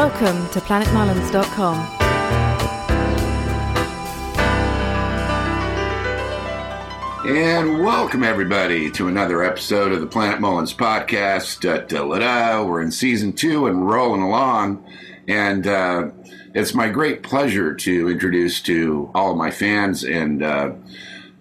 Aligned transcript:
Welcome 0.00 0.48
to 0.52 0.60
planetmullins.com. 0.60 1.76
And 7.26 7.84
welcome 7.84 8.24
everybody 8.24 8.90
to 8.92 9.08
another 9.08 9.42
episode 9.42 9.92
of 9.92 10.00
the 10.00 10.06
Planet 10.06 10.40
Mullins 10.40 10.72
podcast. 10.72 11.60
Da, 11.60 11.84
da, 11.86 12.18
da, 12.18 12.64
We're 12.64 12.80
in 12.80 12.92
season 12.92 13.34
two 13.34 13.66
and 13.66 13.86
rolling 13.86 14.22
along, 14.22 14.82
and 15.28 15.66
uh, 15.66 16.08
it's 16.54 16.72
my 16.72 16.88
great 16.88 17.22
pleasure 17.22 17.74
to 17.74 18.08
introduce 18.08 18.62
to 18.62 19.10
all 19.14 19.32
of 19.32 19.36
my 19.36 19.50
fans 19.50 20.02
and 20.02 20.42
uh, 20.42 20.72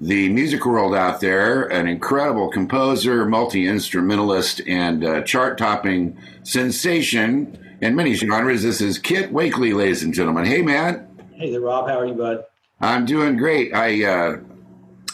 the 0.02 0.28
music 0.28 0.66
world 0.66 0.94
out 0.94 1.22
there 1.22 1.64
an 1.72 1.88
incredible 1.88 2.50
composer, 2.50 3.26
multi 3.26 3.66
instrumentalist, 3.66 4.60
and 4.68 5.06
uh, 5.06 5.22
chart-topping 5.22 6.18
sensation 6.44 7.58
in 7.82 7.96
many 7.96 8.14
genres. 8.14 8.64
This 8.64 8.82
is 8.82 8.98
Kit 8.98 9.32
Wakely, 9.32 9.74
ladies 9.74 10.04
and 10.04 10.14
gentlemen. 10.14 10.46
Hey, 10.46 10.62
man. 10.62 11.08
Hey 11.36 11.52
there, 11.52 11.62
Rob. 11.62 11.88
How 11.88 12.00
are 12.00 12.06
you, 12.06 12.14
bud? 12.14 12.44
I'm 12.82 13.06
doing 13.06 13.38
great. 13.38 13.74
I 13.74 14.04
uh, 14.04 14.40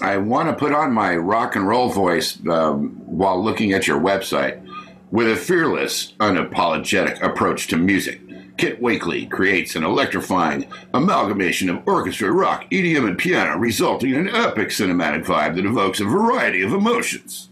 I 0.01 0.17
want 0.17 0.49
to 0.49 0.55
put 0.55 0.73
on 0.73 0.91
my 0.91 1.15
rock 1.15 1.55
and 1.55 1.67
roll 1.67 1.89
voice 1.89 2.39
um, 2.47 2.89
while 3.05 3.41
looking 3.41 3.73
at 3.73 3.87
your 3.87 3.99
website. 3.99 4.61
With 5.11 5.29
a 5.29 5.35
fearless, 5.35 6.13
unapologetic 6.19 7.21
approach 7.21 7.67
to 7.67 7.77
music, 7.77 8.21
Kit 8.57 8.81
Wakely 8.81 9.27
creates 9.27 9.75
an 9.75 9.83
electrifying 9.83 10.67
amalgamation 10.93 11.69
of 11.69 11.87
orchestra, 11.87 12.31
rock, 12.31 12.69
EDM, 12.71 13.07
and 13.07 13.17
piano, 13.17 13.57
resulting 13.57 14.13
in 14.13 14.27
an 14.27 14.35
epic 14.35 14.69
cinematic 14.69 15.25
vibe 15.25 15.55
that 15.55 15.65
evokes 15.65 15.99
a 15.99 16.05
variety 16.05 16.61
of 16.61 16.73
emotions. 16.73 17.49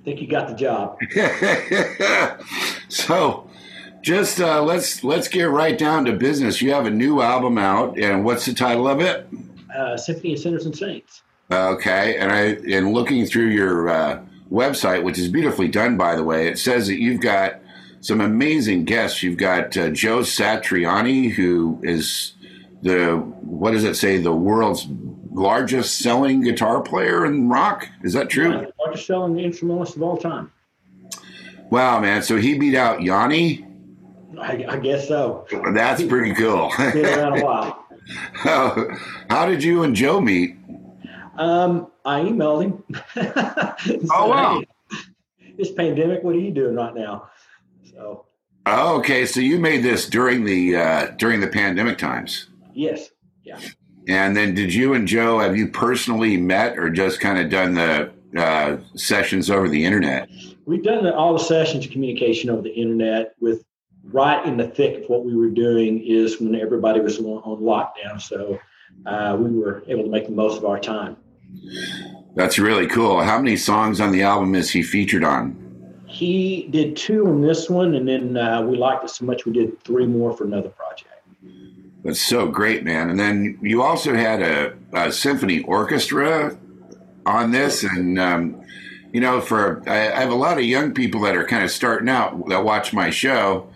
I 0.00 0.04
think 0.04 0.20
you 0.20 0.26
got 0.26 0.48
the 0.48 0.54
job. 0.54 0.98
so, 2.88 3.49
just 4.02 4.40
uh, 4.40 4.62
let's 4.62 5.04
let's 5.04 5.28
get 5.28 5.44
right 5.44 5.76
down 5.76 6.04
to 6.06 6.12
business. 6.12 6.62
You 6.62 6.72
have 6.72 6.86
a 6.86 6.90
new 6.90 7.20
album 7.20 7.58
out, 7.58 7.98
and 7.98 8.24
what's 8.24 8.46
the 8.46 8.54
title 8.54 8.88
of 8.88 9.00
it? 9.00 9.26
Uh, 9.74 9.96
Symphony 9.96 10.34
of 10.34 10.38
Sinners 10.38 10.66
and 10.66 10.76
Saints. 10.76 11.22
Okay, 11.50 12.16
and 12.16 12.30
I 12.30 12.54
in 12.68 12.92
looking 12.92 13.26
through 13.26 13.48
your 13.48 13.88
uh, 13.88 14.22
website, 14.50 15.02
which 15.02 15.18
is 15.18 15.28
beautifully 15.28 15.68
done, 15.68 15.96
by 15.96 16.16
the 16.16 16.24
way, 16.24 16.48
it 16.48 16.58
says 16.58 16.86
that 16.86 17.00
you've 17.00 17.20
got 17.20 17.60
some 18.00 18.20
amazing 18.20 18.84
guests. 18.84 19.22
You've 19.22 19.38
got 19.38 19.76
uh, 19.76 19.90
Joe 19.90 20.20
Satriani, 20.20 21.30
who 21.30 21.80
is 21.82 22.34
the 22.82 23.16
what 23.42 23.72
does 23.72 23.84
it 23.84 23.96
say? 23.96 24.18
The 24.18 24.32
world's 24.32 24.86
largest 25.32 25.98
selling 25.98 26.40
guitar 26.42 26.82
player 26.82 27.24
in 27.24 27.48
rock. 27.48 27.88
Is 28.02 28.14
that 28.14 28.30
true? 28.30 28.50
Yeah, 28.50 28.66
largest 28.78 29.06
selling 29.06 29.38
instrumentalist 29.38 29.96
of 29.96 30.02
all 30.02 30.16
time. 30.16 30.52
Wow, 31.70 32.00
man! 32.00 32.22
So 32.22 32.36
he 32.36 32.58
beat 32.58 32.74
out 32.74 33.02
Yanni. 33.02 33.66
I, 34.38 34.64
I 34.68 34.78
guess 34.78 35.08
so. 35.08 35.46
That's 35.72 36.02
pretty 36.04 36.34
cool. 36.34 36.70
Been 36.78 37.04
around 37.04 37.40
a 37.40 37.44
while. 37.44 37.86
how, 38.32 38.88
how 39.30 39.46
did 39.46 39.62
you 39.62 39.82
and 39.82 39.94
Joe 39.94 40.20
meet? 40.20 40.56
Um, 41.36 41.90
I 42.04 42.20
emailed 42.20 42.64
him. 42.64 42.84
so, 44.04 44.08
oh 44.12 44.28
wow! 44.28 44.62
Hey, 45.38 45.54
this 45.56 45.72
pandemic, 45.72 46.22
what 46.22 46.34
are 46.34 46.38
you 46.38 46.50
doing 46.50 46.74
right 46.74 46.94
now? 46.94 47.30
So. 47.90 48.26
Oh, 48.66 48.98
okay, 48.98 49.24
so 49.24 49.40
you 49.40 49.58
made 49.58 49.82
this 49.82 50.08
during 50.08 50.44
the 50.44 50.76
uh, 50.76 51.06
during 51.16 51.40
the 51.40 51.48
pandemic 51.48 51.96
times. 51.96 52.48
Yes. 52.74 53.10
Yeah. 53.42 53.58
And 54.06 54.36
then, 54.36 54.54
did 54.54 54.74
you 54.74 54.94
and 54.94 55.08
Joe 55.08 55.38
have 55.38 55.56
you 55.56 55.68
personally 55.68 56.36
met, 56.36 56.78
or 56.78 56.90
just 56.90 57.20
kind 57.20 57.38
of 57.38 57.50
done 57.50 57.74
the 57.74 58.10
uh, 58.36 58.78
sessions 58.94 59.50
over 59.50 59.68
the 59.68 59.84
internet? 59.84 60.28
We've 60.66 60.82
done 60.82 61.04
the, 61.04 61.14
all 61.14 61.32
the 61.32 61.44
sessions 61.44 61.86
of 61.86 61.90
communication 61.90 62.50
over 62.50 62.62
the 62.62 62.72
internet. 62.72 63.34
With 63.40 63.64
right 64.12 64.44
in 64.46 64.56
the 64.56 64.68
thick 64.68 65.04
of 65.04 65.08
what 65.08 65.24
we 65.24 65.34
were 65.34 65.48
doing 65.48 66.04
is 66.04 66.40
when 66.40 66.54
everybody 66.54 67.00
was 67.00 67.18
on, 67.18 67.24
on 67.24 67.60
lockdown, 67.60 68.20
so 68.20 68.58
uh, 69.06 69.36
we 69.38 69.50
were 69.50 69.82
able 69.86 70.04
to 70.04 70.10
make 70.10 70.26
the 70.26 70.32
most 70.32 70.58
of 70.58 70.64
our 70.64 70.78
time. 70.78 71.16
That's 72.34 72.58
really 72.58 72.86
cool. 72.86 73.20
How 73.22 73.38
many 73.38 73.56
songs 73.56 74.00
on 74.00 74.12
the 74.12 74.22
album 74.22 74.54
is 74.54 74.70
he 74.70 74.82
featured 74.82 75.24
on? 75.24 75.56
He 76.06 76.68
did 76.70 76.96
two 76.96 77.26
on 77.26 77.40
this 77.40 77.70
one, 77.70 77.94
and 77.94 78.06
then 78.06 78.36
uh, 78.36 78.62
we 78.62 78.76
liked 78.76 79.04
it 79.04 79.10
so 79.10 79.24
much 79.24 79.46
we 79.46 79.52
did 79.52 79.82
three 79.84 80.06
more 80.06 80.36
for 80.36 80.44
another 80.44 80.68
project. 80.68 81.10
That's 82.02 82.20
so 82.20 82.48
great, 82.48 82.82
man. 82.82 83.10
And 83.10 83.20
then 83.20 83.58
you 83.60 83.82
also 83.82 84.14
had 84.14 84.42
a, 84.42 84.74
a 84.92 85.12
symphony 85.12 85.60
orchestra 85.62 86.56
on 87.26 87.50
this, 87.50 87.84
and 87.84 88.18
um, 88.18 88.64
you 89.12 89.20
know, 89.20 89.40
for 89.40 89.82
I, 89.88 90.12
I 90.12 90.20
have 90.20 90.30
a 90.30 90.34
lot 90.34 90.58
of 90.58 90.64
young 90.64 90.94
people 90.94 91.20
that 91.22 91.36
are 91.36 91.44
kind 91.44 91.62
of 91.62 91.70
starting 91.70 92.08
out 92.08 92.48
that 92.48 92.64
watch 92.64 92.92
my 92.92 93.10
show, 93.10 93.68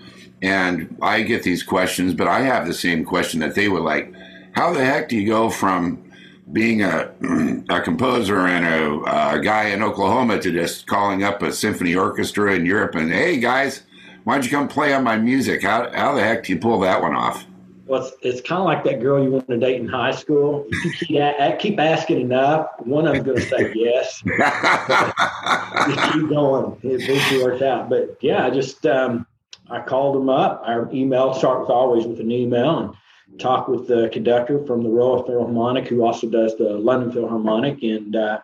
and 0.45 0.95
I 1.01 1.23
get 1.23 1.43
these 1.43 1.63
questions, 1.63 2.13
but 2.13 2.29
I 2.29 2.41
have 2.41 2.67
the 2.67 2.75
same 2.75 3.03
question 3.03 3.41
that 3.41 3.55
they 3.55 3.69
were 3.69 3.81
like. 3.81 4.13
How 4.53 4.75
the 4.75 4.85
heck 4.85 5.09
do 5.09 5.17
you 5.17 5.27
go 5.27 5.49
from 5.49 6.05
being 6.53 6.83
a, 6.83 7.11
a 7.71 7.81
composer 7.81 8.41
and 8.41 8.67
a, 8.67 9.37
a, 9.37 9.41
guy 9.41 9.69
in 9.71 9.83
Oklahoma 9.83 10.39
to 10.43 10.53
just 10.53 10.87
calling 10.87 11.25
up 11.25 11.43
a 11.43 11.51
symphony 11.51 11.95
orchestra 11.95 12.55
in 12.55 12.67
Europe 12.67 12.95
and 12.95 13.11
hey 13.11 13.39
guys, 13.39 13.85
why 14.25 14.35
don't 14.35 14.45
you 14.45 14.51
come 14.51 14.69
play 14.69 14.93
on 14.93 15.03
my 15.03 15.17
music? 15.17 15.63
How 15.63 15.91
how 15.93 16.15
the 16.15 16.23
heck 16.23 16.45
do 16.45 16.53
you 16.53 16.59
pull 16.59 16.79
that 16.81 17.01
one 17.01 17.15
off? 17.15 17.47
Well, 17.87 18.05
it's, 18.05 18.17
it's 18.21 18.47
kind 18.47 18.61
of 18.61 18.67
like 18.67 18.85
that 18.85 19.01
girl 19.01 19.25
you 19.25 19.31
want 19.31 19.49
to 19.49 19.59
date 19.59 19.81
in 19.81 19.89
high 19.89 20.13
school. 20.13 20.67
If 20.69 21.11
you 21.11 21.19
keep, 21.19 21.59
keep 21.59 21.81
asking 21.81 22.21
enough, 22.21 22.69
one 22.81 23.07
of 23.07 23.15
them's 23.15 23.27
going 23.27 23.39
to 23.39 23.45
say 23.45 23.73
yes. 23.75 24.23
just 25.95 26.13
keep 26.13 26.29
going. 26.31 26.79
It 26.83 27.03
eventually 27.03 27.45
works 27.45 27.63
out. 27.63 27.91
But 27.91 28.17
yeah, 28.23 28.47
I 28.47 28.51
just 28.51 28.87
um, 28.87 29.27
I 29.71 29.81
called 29.81 30.17
them 30.17 30.29
up. 30.29 30.63
Our 30.67 30.91
email 30.93 31.35
starts 31.35 31.71
always 31.71 32.07
with 32.07 32.21
an 32.21 32.31
email 32.31 32.79
and 32.79 33.41
talk 33.41 33.69
with 33.69 33.89
the 33.89 34.11
conductor 34.13 34.65
from 34.67 34.83
the 34.83 34.89
Royal 34.89 35.23
Philharmonic, 35.23 35.89
who 35.89 36.03
also 36.05 36.29
does 36.29 36.57
the 36.57 36.71
London 36.71 37.11
Philharmonic, 37.11 37.83
and 37.83 38.15
uh, 38.15 38.41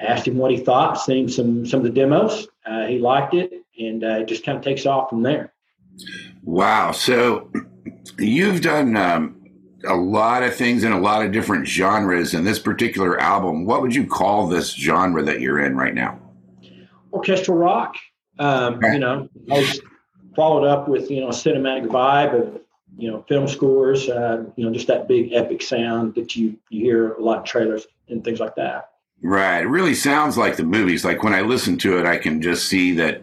asked 0.00 0.26
him 0.26 0.38
what 0.38 0.50
he 0.50 0.58
thought. 0.58 0.94
Sent 1.00 1.18
him 1.18 1.28
some 1.28 1.66
some 1.66 1.80
of 1.80 1.84
the 1.84 1.90
demos. 1.90 2.48
Uh, 2.64 2.86
he 2.86 2.98
liked 2.98 3.34
it, 3.34 3.52
and 3.78 4.02
uh, 4.02 4.20
it 4.20 4.28
just 4.28 4.44
kind 4.44 4.56
of 4.56 4.64
takes 4.64 4.86
off 4.86 5.10
from 5.10 5.22
there. 5.22 5.52
Wow! 6.42 6.92
So 6.92 7.50
you've 8.18 8.62
done 8.62 8.96
um, 8.96 9.36
a 9.86 9.94
lot 9.94 10.42
of 10.42 10.54
things 10.54 10.84
in 10.84 10.92
a 10.92 11.00
lot 11.00 11.24
of 11.24 11.32
different 11.32 11.66
genres. 11.66 12.32
In 12.34 12.44
this 12.44 12.58
particular 12.58 13.20
album, 13.20 13.66
what 13.66 13.82
would 13.82 13.94
you 13.94 14.06
call 14.06 14.46
this 14.46 14.72
genre 14.72 15.22
that 15.22 15.40
you're 15.40 15.60
in 15.60 15.76
right 15.76 15.94
now? 15.94 16.18
Orchestral 17.12 17.58
rock. 17.58 17.96
Um, 18.38 18.80
You 18.82 18.98
know, 18.98 19.28
I 19.50 19.58
was 19.58 19.80
followed 20.34 20.66
up 20.66 20.88
with 20.88 21.10
you 21.10 21.20
know 21.20 21.28
a 21.28 21.32
cinematic 21.32 21.86
vibe 21.86 22.34
of 22.34 22.60
you 22.96 23.10
know, 23.10 23.22
film 23.28 23.48
scores, 23.48 24.08
uh, 24.08 24.44
you 24.56 24.64
know, 24.64 24.72
just 24.72 24.86
that 24.88 25.08
big 25.08 25.32
epic 25.32 25.62
sound 25.62 26.14
that 26.14 26.36
you 26.36 26.56
you 26.68 26.84
hear 26.84 27.12
a 27.14 27.22
lot 27.22 27.38
of 27.38 27.44
trailers 27.44 27.86
and 28.08 28.24
things 28.24 28.40
like 28.40 28.54
that. 28.56 28.90
Right. 29.22 29.62
It 29.62 29.68
really 29.68 29.94
sounds 29.94 30.38
like 30.38 30.56
the 30.56 30.64
movies. 30.64 31.04
Like 31.04 31.22
when 31.22 31.34
I 31.34 31.42
listen 31.42 31.76
to 31.78 31.98
it, 31.98 32.06
I 32.06 32.16
can 32.16 32.40
just 32.40 32.68
see 32.68 32.94
that 32.96 33.22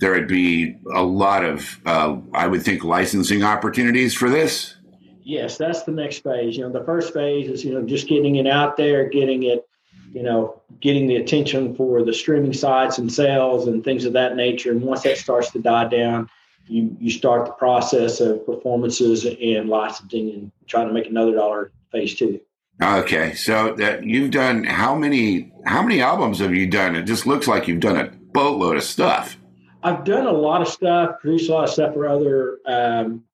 there 0.00 0.12
would 0.12 0.28
be 0.28 0.76
a 0.94 1.02
lot 1.02 1.44
of, 1.44 1.80
uh, 1.84 2.16
I 2.32 2.46
would 2.46 2.62
think, 2.62 2.82
licensing 2.82 3.42
opportunities 3.42 4.14
for 4.14 4.30
this. 4.30 4.76
Yes, 5.22 5.58
that's 5.58 5.82
the 5.82 5.92
next 5.92 6.22
phase. 6.22 6.56
You 6.56 6.62
know, 6.62 6.72
the 6.72 6.84
first 6.84 7.12
phase 7.12 7.50
is, 7.50 7.62
you 7.62 7.74
know, 7.74 7.82
just 7.82 8.08
getting 8.08 8.36
it 8.36 8.46
out 8.46 8.78
there, 8.78 9.06
getting 9.10 9.42
it, 9.42 9.67
you 10.12 10.22
know, 10.22 10.60
getting 10.80 11.06
the 11.06 11.16
attention 11.16 11.74
for 11.74 12.02
the 12.02 12.12
streaming 12.12 12.52
sites 12.52 12.98
and 12.98 13.12
sales 13.12 13.66
and 13.66 13.84
things 13.84 14.04
of 14.04 14.12
that 14.14 14.36
nature. 14.36 14.70
And 14.70 14.82
once 14.82 15.02
that 15.02 15.18
starts 15.18 15.50
to 15.52 15.58
die 15.60 15.88
down, 15.88 16.28
you 16.66 16.96
you 17.00 17.10
start 17.10 17.46
the 17.46 17.52
process 17.52 18.20
of 18.20 18.44
performances 18.46 19.24
and 19.24 19.68
licensing 19.68 20.30
and 20.30 20.52
trying 20.66 20.88
to 20.88 20.94
make 20.94 21.06
another 21.06 21.32
dollar 21.32 21.72
phase 21.90 22.14
two. 22.14 22.40
Okay, 22.82 23.34
so 23.34 23.74
that 23.74 24.04
you've 24.04 24.30
done 24.30 24.64
how 24.64 24.94
many 24.94 25.52
how 25.64 25.82
many 25.82 26.00
albums 26.00 26.38
have 26.38 26.54
you 26.54 26.66
done? 26.66 26.94
It 26.94 27.04
just 27.04 27.26
looks 27.26 27.48
like 27.48 27.66
you've 27.66 27.80
done 27.80 27.96
a 27.96 28.10
boatload 28.32 28.76
of 28.76 28.84
stuff. 28.84 29.36
I've 29.82 30.04
done 30.04 30.26
a 30.26 30.32
lot 30.32 30.60
of 30.62 30.68
stuff, 30.68 31.20
produced 31.20 31.48
a 31.48 31.54
lot 31.54 31.64
of 31.64 31.70
stuff 31.70 31.94
for 31.94 32.08
other 32.08 32.58
um, 32.66 33.24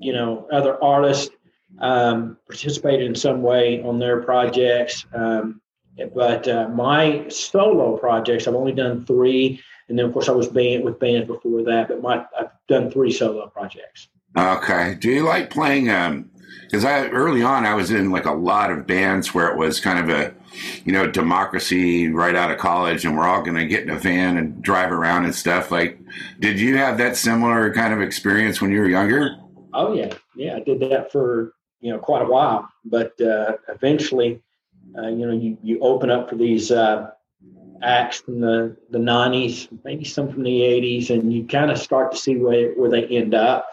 you 0.00 0.12
know 0.12 0.46
other 0.52 0.82
artists, 0.82 1.34
um, 1.80 2.38
participated 2.46 3.06
in 3.06 3.14
some 3.14 3.42
way 3.42 3.82
on 3.82 3.98
their 3.98 4.22
projects. 4.22 5.04
Um, 5.12 5.60
but 6.14 6.46
uh, 6.48 6.68
my 6.68 7.28
solo 7.28 7.96
projects, 7.96 8.46
I've 8.46 8.54
only 8.54 8.72
done 8.72 9.04
three 9.06 9.62
and 9.88 9.98
then 9.98 10.06
of 10.06 10.12
course 10.12 10.28
I 10.28 10.32
was 10.32 10.48
band 10.48 10.84
with 10.84 10.98
bands 10.98 11.26
before 11.26 11.62
that. 11.64 11.88
But 11.88 12.02
my 12.02 12.24
I've 12.38 12.50
done 12.68 12.90
three 12.90 13.12
solo 13.12 13.48
projects. 13.48 14.08
Okay. 14.36 14.96
Do 14.98 15.10
you 15.10 15.22
like 15.22 15.50
playing? 15.50 15.90
Um, 15.90 16.30
because 16.62 16.84
I 16.84 17.08
early 17.08 17.42
on 17.42 17.64
I 17.64 17.74
was 17.74 17.92
in 17.92 18.10
like 18.10 18.26
a 18.26 18.32
lot 18.32 18.72
of 18.72 18.86
bands 18.86 19.32
where 19.32 19.48
it 19.48 19.56
was 19.56 19.78
kind 19.78 19.98
of 19.98 20.08
a, 20.08 20.34
you 20.84 20.92
know, 20.92 21.06
democracy 21.06 22.08
right 22.08 22.34
out 22.34 22.50
of 22.50 22.58
college, 22.58 23.04
and 23.04 23.16
we're 23.16 23.26
all 23.26 23.42
going 23.42 23.56
to 23.56 23.66
get 23.66 23.84
in 23.84 23.90
a 23.90 23.98
van 23.98 24.36
and 24.36 24.62
drive 24.62 24.90
around 24.90 25.24
and 25.24 25.34
stuff. 25.34 25.70
Like, 25.70 26.00
did 26.40 26.58
you 26.58 26.76
have 26.76 26.98
that 26.98 27.16
similar 27.16 27.72
kind 27.72 27.94
of 27.94 28.00
experience 28.00 28.60
when 28.60 28.72
you 28.72 28.80
were 28.80 28.88
younger? 28.88 29.36
Oh 29.74 29.94
yeah, 29.94 30.12
yeah. 30.34 30.56
I 30.56 30.60
did 30.60 30.80
that 30.80 31.12
for 31.12 31.52
you 31.80 31.92
know 31.92 31.98
quite 31.98 32.22
a 32.22 32.28
while, 32.28 32.68
but 32.84 33.18
uh, 33.20 33.58
eventually, 33.68 34.42
uh, 34.98 35.08
you 35.08 35.26
know, 35.26 35.32
you 35.32 35.58
you 35.62 35.78
open 35.80 36.10
up 36.10 36.28
for 36.30 36.36
these. 36.36 36.70
Uh, 36.70 37.10
acts 37.82 38.20
from 38.22 38.40
the, 38.40 38.74
the 38.88 38.98
90s, 38.98 39.68
maybe 39.84 40.02
some 40.02 40.32
from 40.32 40.42
the 40.42 40.60
80s, 40.60 41.10
and 41.10 41.30
you 41.30 41.46
kind 41.46 41.70
of 41.70 41.76
start 41.76 42.10
to 42.10 42.16
see 42.16 42.34
where, 42.36 42.70
where 42.72 42.88
they 42.90 43.04
end 43.04 43.34
up. 43.34 43.68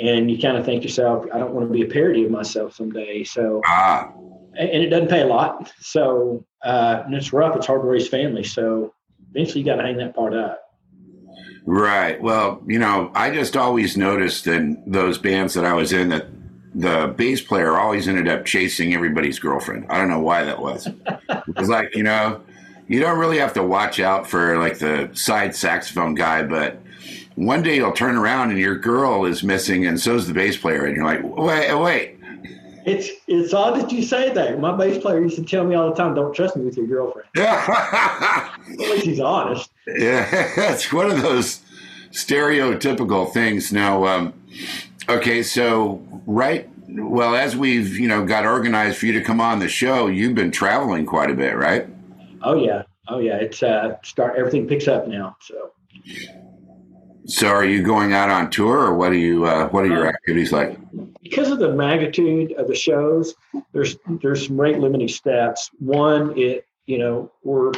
and 0.00 0.30
you 0.30 0.38
kind 0.40 0.56
of 0.56 0.64
think 0.64 0.82
to 0.82 0.88
yourself, 0.88 1.26
I 1.34 1.38
don't 1.38 1.52
want 1.52 1.66
to 1.66 1.72
be 1.72 1.82
a 1.82 1.86
parody 1.86 2.24
of 2.24 2.30
myself 2.30 2.74
someday. 2.76 3.24
So, 3.24 3.60
Ah, 3.66 4.12
and 4.56 4.70
and 4.70 4.82
it 4.84 4.88
doesn't 4.88 5.08
pay 5.08 5.22
a 5.22 5.26
lot. 5.26 5.68
So, 5.80 6.44
uh, 6.64 7.02
and 7.06 7.14
it's 7.14 7.32
rough. 7.32 7.56
It's 7.56 7.66
hard 7.66 7.82
to 7.82 7.88
raise 7.88 8.06
family. 8.06 8.44
So, 8.44 8.94
eventually, 9.34 9.60
you 9.62 9.66
got 9.66 9.76
to 9.76 9.82
hang 9.82 9.96
that 9.96 10.14
part 10.14 10.32
up. 10.32 10.62
right. 11.66 12.20
Well, 12.22 12.62
you 12.66 12.78
know, 12.78 13.10
I 13.14 13.30
just 13.30 13.56
always 13.56 13.96
noticed 13.96 14.46
in 14.46 14.82
those 14.86 15.18
bands 15.18 15.54
that 15.54 15.64
I 15.64 15.72
was 15.72 15.92
in 15.92 16.08
that 16.10 16.26
the 16.74 17.12
bass 17.16 17.40
player 17.40 17.76
always 17.76 18.06
ended 18.06 18.28
up 18.28 18.44
chasing 18.44 18.94
everybody's 18.94 19.38
girlfriend. 19.38 19.86
I 19.88 19.98
don't 19.98 20.08
know 20.08 20.20
why 20.20 20.44
that 20.44 20.60
was. 20.60 20.86
it 21.06 21.56
was 21.56 21.68
like, 21.68 21.94
you 21.96 22.02
know, 22.02 22.40
you 22.88 23.00
don't 23.00 23.18
really 23.18 23.38
have 23.38 23.52
to 23.54 23.62
watch 23.62 24.00
out 24.00 24.28
for 24.28 24.58
like 24.58 24.78
the 24.78 25.10
side 25.12 25.54
saxophone 25.54 26.14
guy, 26.14 26.42
but 26.42 26.80
one 27.36 27.62
day 27.62 27.76
you'll 27.76 27.92
turn 27.92 28.16
around 28.16 28.50
and 28.50 28.58
your 28.58 28.76
girl 28.76 29.24
is 29.24 29.42
missing 29.42 29.86
and 29.86 30.00
so's 30.00 30.26
the 30.26 30.34
bass 30.34 30.56
player. 30.56 30.84
And 30.84 30.96
you're 30.96 31.04
like, 31.04 31.22
wait, 31.22 31.74
wait. 31.74 32.16
It's 32.86 33.10
it's 33.26 33.52
odd 33.52 33.78
that 33.78 33.92
you 33.92 34.02
say 34.02 34.32
that. 34.32 34.58
My 34.58 34.74
bass 34.74 35.00
player 35.00 35.20
used 35.20 35.36
to 35.36 35.44
tell 35.44 35.64
me 35.64 35.74
all 35.74 35.90
the 35.90 35.94
time, 35.94 36.14
"Don't 36.14 36.34
trust 36.34 36.56
me 36.56 36.64
with 36.64 36.78
your 36.78 36.86
girlfriend." 36.86 37.28
yeah, 37.36 38.54
At 38.66 38.78
least 38.78 39.04
he's 39.04 39.20
honest. 39.20 39.70
Yeah, 39.86 40.26
it's 40.72 40.90
one 40.90 41.10
of 41.10 41.20
those 41.20 41.60
stereotypical 42.10 43.30
things. 43.32 43.70
Now, 43.70 44.06
um, 44.06 44.32
okay, 45.08 45.42
so 45.42 46.02
right, 46.26 46.68
well, 46.88 47.34
as 47.34 47.56
we've 47.56 47.98
you 47.98 48.08
know 48.08 48.24
got 48.24 48.44
organized 48.46 48.98
for 48.98 49.06
you 49.06 49.12
to 49.12 49.22
come 49.22 49.40
on 49.40 49.58
the 49.58 49.68
show, 49.68 50.06
you've 50.06 50.34
been 50.34 50.50
traveling 50.50 51.06
quite 51.06 51.30
a 51.30 51.34
bit, 51.34 51.56
right? 51.56 51.86
Oh 52.42 52.54
yeah, 52.54 52.82
oh 53.08 53.18
yeah. 53.18 53.36
It's 53.36 53.62
uh, 53.62 53.96
start 54.02 54.36
everything 54.36 54.66
picks 54.66 54.88
up 54.88 55.08
now. 55.08 55.36
So 55.40 55.70
So, 57.26 57.48
are 57.48 57.64
you 57.64 57.82
going 57.82 58.12
out 58.12 58.30
on 58.30 58.50
tour, 58.50 58.78
or 58.78 58.94
what 58.94 59.12
are 59.12 59.16
you? 59.16 59.46
Uh, 59.46 59.68
what 59.68 59.84
are 59.84 59.88
your 59.88 60.06
activities 60.06 60.52
like? 60.52 60.78
because 61.30 61.50
of 61.50 61.60
the 61.60 61.72
magnitude 61.72 62.52
of 62.52 62.66
the 62.66 62.74
shows, 62.74 63.34
there's 63.72 63.96
there's 64.20 64.46
some 64.46 64.60
rate 64.60 64.78
limiting 64.78 65.08
steps. 65.08 65.70
One, 65.78 66.36
it 66.36 66.66
you 66.86 66.98
know 66.98 67.32
we're 67.44 67.72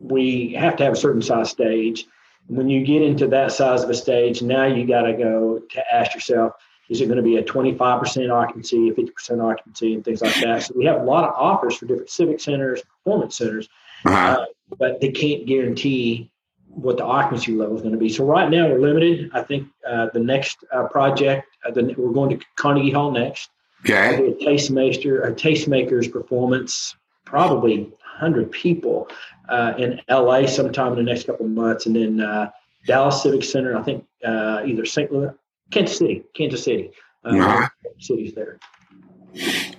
we 0.00 0.52
have 0.54 0.76
to 0.76 0.84
have 0.84 0.94
a 0.94 0.96
certain 0.96 1.22
size 1.22 1.50
stage. 1.50 2.06
When 2.48 2.68
you 2.68 2.84
get 2.84 3.02
into 3.02 3.26
that 3.28 3.52
size 3.52 3.82
of 3.82 3.90
a 3.90 3.94
stage, 3.94 4.42
now 4.42 4.66
you 4.66 4.86
got 4.86 5.02
to 5.02 5.12
go 5.12 5.58
to 5.58 5.94
ask 5.94 6.14
yourself, 6.14 6.52
is 6.88 7.00
it 7.00 7.06
going 7.06 7.16
to 7.16 7.22
be 7.22 7.36
a 7.36 7.42
25% 7.42 8.30
occupancy, 8.32 8.88
a 8.88 8.92
50% 8.92 9.42
occupancy, 9.42 9.94
and 9.94 10.04
things 10.04 10.22
like 10.22 10.34
that. 10.42 10.62
So 10.62 10.74
we 10.76 10.84
have 10.84 11.00
a 11.00 11.04
lot 11.04 11.24
of 11.24 11.34
offers 11.34 11.76
for 11.76 11.86
different 11.86 12.10
civic 12.10 12.38
centers, 12.40 12.82
performance 12.82 13.36
centers, 13.38 13.68
Uh-huh. 14.04 14.16
uh, 14.16 14.44
but 14.78 15.00
they 15.00 15.10
can't 15.10 15.46
guarantee 15.46 16.30
what 16.68 16.96
the 16.98 17.04
occupancy 17.04 17.52
level 17.52 17.74
is 17.74 17.82
going 17.82 17.92
to 17.94 17.98
be. 17.98 18.08
So 18.08 18.24
right 18.24 18.48
now 18.50 18.68
we're 18.68 18.78
limited. 18.78 19.30
I 19.32 19.42
think 19.42 19.66
uh, 19.88 20.08
the 20.12 20.20
next 20.20 20.58
uh, 20.72 20.84
project, 20.88 21.48
uh, 21.66 21.70
the, 21.72 21.94
we're 21.96 22.12
going 22.12 22.38
to 22.38 22.44
Carnegie 22.56 22.90
Hall 22.90 23.10
next. 23.10 23.50
Okay. 23.80 24.28
A 24.28 24.34
tastemaker, 24.34 25.26
a 25.26 25.32
tastemakers 25.32 26.10
performance, 26.12 26.94
probably 27.24 27.92
100 28.20 28.50
people 28.50 29.08
uh, 29.48 29.74
in 29.78 30.00
LA 30.08 30.46
sometime 30.46 30.92
in 30.92 30.96
the 30.98 31.02
next 31.04 31.26
couple 31.26 31.46
of 31.46 31.52
months, 31.52 31.86
and 31.86 31.94
then 31.96 32.20
uh, 32.20 32.50
Dallas 32.86 33.22
Civic 33.22 33.44
Center. 33.44 33.76
I 33.76 33.82
think 33.82 34.04
uh, 34.24 34.62
either 34.66 34.84
St. 34.84 35.12
Louis, 35.12 35.30
Kansas 35.70 35.98
City, 35.98 36.24
Kansas 36.34 36.62
City, 36.64 36.90
uh, 37.24 37.28
Uh-huh. 37.36 37.68
cities 37.98 38.32
there. 38.34 38.58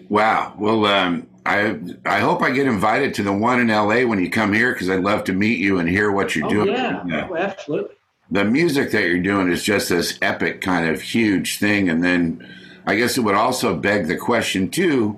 Wow. 0.09 0.53
Well, 0.57 0.85
um, 0.85 1.27
I 1.45 1.79
I 2.05 2.19
hope 2.19 2.41
I 2.41 2.51
get 2.51 2.67
invited 2.67 3.13
to 3.15 3.23
the 3.23 3.33
one 3.33 3.59
in 3.59 3.67
LA 3.69 4.05
when 4.05 4.19
you 4.19 4.29
come 4.29 4.53
here 4.53 4.71
because 4.73 4.89
I'd 4.89 5.01
love 5.03 5.23
to 5.25 5.33
meet 5.33 5.57
you 5.59 5.79
and 5.79 5.89
hear 5.89 6.11
what 6.11 6.35
you're 6.35 6.45
Oh 6.45 6.49
doing. 6.49 6.67
yeah, 6.73 7.27
oh, 7.29 7.35
absolutely. 7.35 7.95
the 8.29 8.45
music 8.45 8.91
that 8.91 9.03
you're 9.03 9.19
doing 9.19 9.51
is 9.51 9.63
just 9.63 9.89
this 9.89 10.17
epic 10.21 10.61
kind 10.61 10.89
of 10.89 11.01
huge 11.01 11.59
thing 11.59 11.87
and 11.89 12.03
then 12.03 12.45
i 12.85 12.93
guess 12.93 13.17
it 13.17 13.21
would 13.21 13.35
also 13.35 13.73
beg 13.77 14.07
the 14.07 14.17
question 14.17 14.69
too 14.69 15.17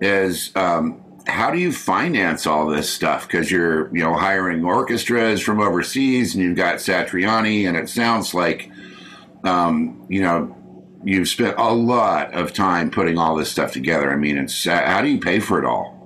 is 0.00 0.52
um, 0.56 1.02
how 1.26 1.50
do 1.50 1.58
you 1.58 1.72
finance 1.72 2.46
all 2.46 2.66
this 2.66 2.88
stuff 2.88 3.26
because 3.26 3.50
you're 3.50 3.94
you 3.94 4.02
know 4.02 4.14
hiring 4.14 4.64
orchestras 4.64 5.40
from 5.40 5.60
overseas 5.60 6.34
and 6.34 6.44
you've 6.44 6.56
got 6.56 6.76
satriani 6.76 7.66
and 7.66 7.76
it 7.76 7.88
sounds 7.88 8.32
like 8.32 8.70
um, 9.44 10.04
you 10.08 10.22
know 10.22 10.54
you've 11.04 11.28
spent 11.28 11.56
a 11.58 11.72
lot 11.72 12.32
of 12.34 12.52
time 12.52 12.90
putting 12.90 13.18
all 13.18 13.36
this 13.36 13.50
stuff 13.50 13.72
together 13.72 14.12
i 14.12 14.16
mean 14.16 14.38
it's 14.38 14.64
how 14.64 15.00
do 15.00 15.08
you 15.08 15.20
pay 15.20 15.40
for 15.40 15.58
it 15.58 15.64
all 15.64 15.96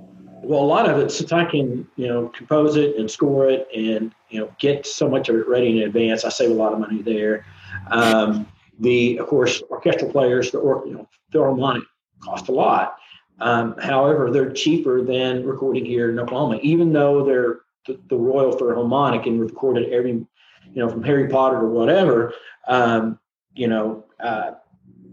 Well, 0.43 0.63
a 0.63 0.65
lot 0.65 0.89
of 0.89 0.99
it, 0.99 1.11
since 1.11 1.33
I 1.33 1.45
can, 1.45 1.87
you 1.97 2.09
know, 2.09 2.29
compose 2.29 2.75
it 2.77 2.97
and 2.97 3.11
score 3.11 3.49
it 3.49 3.69
and, 3.75 4.13
you 4.31 4.41
know, 4.41 4.51
get 4.59 4.87
so 4.87 5.09
much 5.09 5.29
of 5.29 5.37
it 5.37 5.47
ready 5.47 5.81
in 5.81 5.87
advance, 5.87 6.25
I 6.25 6.31
save 6.31 6.51
a 6.51 6.55
lot 6.55 6.73
of 6.73 6.81
money 6.81 7.03
there. 7.03 7.45
Um, 7.89 8.49
the, 8.79 9.19
of 9.19 9.27
course, 9.27 9.63
orchestral 9.71 10.11
players, 10.11 10.51
the 10.51 10.59
or, 10.59 10.85
you 10.87 10.95
know, 10.95 11.09
philharmonic 11.31 11.85
cost 12.21 12.49
a 12.49 12.53
lot. 12.53 12.97
Um, 13.41 13.77
however, 13.79 14.31
they're 14.31 14.53
cheaper 14.53 15.03
than 15.03 15.47
recording 15.47 15.85
here 15.85 16.11
in 16.11 16.19
Oklahoma, 16.19 16.59
even 16.63 16.93
though 16.93 17.25
they're 17.25 17.61
the, 17.87 17.99
the 18.09 18.17
Royal 18.17 18.53
Philharmonic 18.57 19.27
and 19.27 19.41
recorded 19.41 19.91
every, 19.91 20.13
you 20.13 20.27
know, 20.75 20.89
from 20.89 21.03
Harry 21.03 21.29
Potter 21.29 21.57
or 21.57 21.69
whatever. 21.69 22.35
Um, 22.67 23.19
you 23.55 23.69
know, 23.69 24.05
uh, 24.23 24.53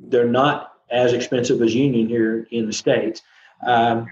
they're 0.10 0.28
not 0.28 0.74
as 0.90 1.14
expensive 1.14 1.62
as 1.62 1.74
Union 1.74 2.08
here 2.08 2.48
in 2.52 2.66
the 2.66 2.74
states. 2.74 3.22
Um, 3.66 4.08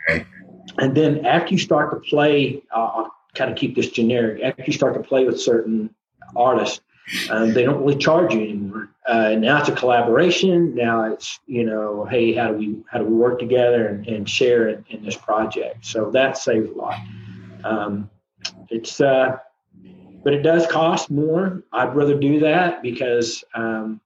and 0.77 0.95
then 0.95 1.25
after 1.25 1.53
you 1.53 1.59
start 1.59 1.91
to 1.91 2.09
play, 2.09 2.63
uh, 2.75 2.79
I'll 2.79 3.12
kind 3.33 3.51
of 3.51 3.57
keep 3.57 3.75
this 3.75 3.89
generic. 3.89 4.41
After 4.44 4.63
you 4.65 4.73
start 4.73 4.94
to 4.95 5.01
play 5.01 5.25
with 5.25 5.39
certain 5.39 5.94
artists, 6.35 6.81
um, 7.29 7.53
they 7.53 7.63
don't 7.63 7.83
really 7.83 7.97
charge 7.97 8.33
you 8.33 8.41
anymore. 8.41 8.89
Uh, 9.07 9.36
now 9.36 9.60
it's 9.60 9.69
a 9.69 9.72
collaboration. 9.72 10.74
Now 10.74 11.04
it's 11.12 11.40
you 11.46 11.63
know, 11.63 12.06
hey, 12.06 12.34
how 12.34 12.52
do 12.52 12.57
we 12.57 12.84
how 12.90 13.00
do 13.00 13.06
we 13.06 13.13
work 13.16 13.40
together 13.40 13.88
and, 13.88 14.07
and 14.07 14.30
share 14.30 14.69
in, 14.69 14.86
in 14.90 15.04
this 15.06 15.16
project? 15.16 15.86
So 15.86 16.10
that 16.12 16.38
saves 16.38 16.69
a 16.69 16.74
lot. 16.74 16.98
Um, 17.63 18.10
it's 18.69 19.00
uh, 19.02 19.38
but 20.24 20.34
it 20.34 20.42
does 20.42 20.66
cost 20.68 21.12
more. 21.12 21.63
I'd 21.72 21.96
rather 21.96 22.18
do 22.18 22.40
that 22.40 22.81
because 22.81 23.44
um, 23.54 24.02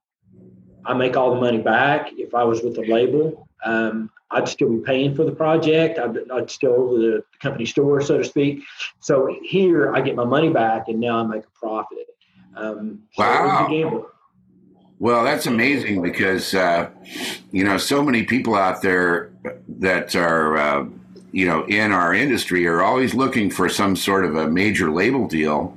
I 0.84 0.92
make 0.92 1.16
all 1.16 1.34
the 1.34 1.40
money 1.40 1.58
back. 1.58 2.10
If 2.12 2.34
I 2.34 2.44
was 2.44 2.62
with 2.62 2.76
a 2.76 2.82
label, 2.82 3.48
um, 3.64 4.10
I'd 4.30 4.48
still 4.48 4.68
be 4.68 4.82
paying 4.84 5.14
for 5.14 5.24
the 5.24 5.32
project. 5.32 5.98
I'd, 5.98 6.30
I'd 6.30 6.50
still 6.50 6.72
over 6.72 6.98
the 6.98 7.24
company 7.40 7.64
store, 7.64 8.02
so 8.02 8.18
to 8.18 8.24
speak. 8.24 8.62
So 9.00 9.34
here, 9.42 9.94
I 9.94 10.02
get 10.02 10.14
my 10.14 10.24
money 10.26 10.50
back, 10.50 10.88
and 10.88 11.00
now 11.00 11.20
I 11.20 11.22
make 11.26 11.44
a 11.44 11.58
profit. 11.58 11.98
Um, 12.54 13.02
so 13.12 13.24
it 13.24 13.26
was 13.26 13.52
a 13.52 13.62
Wow. 13.62 13.68
gamble. 13.70 14.06
Well, 15.00 15.24
that's 15.24 15.46
amazing 15.46 16.02
because 16.02 16.54
uh, 16.54 16.90
you 17.50 17.64
know 17.64 17.78
so 17.78 18.02
many 18.02 18.22
people 18.24 18.54
out 18.54 18.82
there 18.82 19.30
that 19.80 20.14
are 20.14 20.58
uh, 20.58 20.86
you 21.32 21.46
know 21.48 21.64
in 21.64 21.90
our 21.90 22.12
industry 22.14 22.66
are 22.66 22.82
always 22.82 23.14
looking 23.14 23.50
for 23.50 23.70
some 23.70 23.96
sort 23.96 24.26
of 24.26 24.36
a 24.36 24.46
major 24.46 24.90
label 24.90 25.26
deal, 25.26 25.74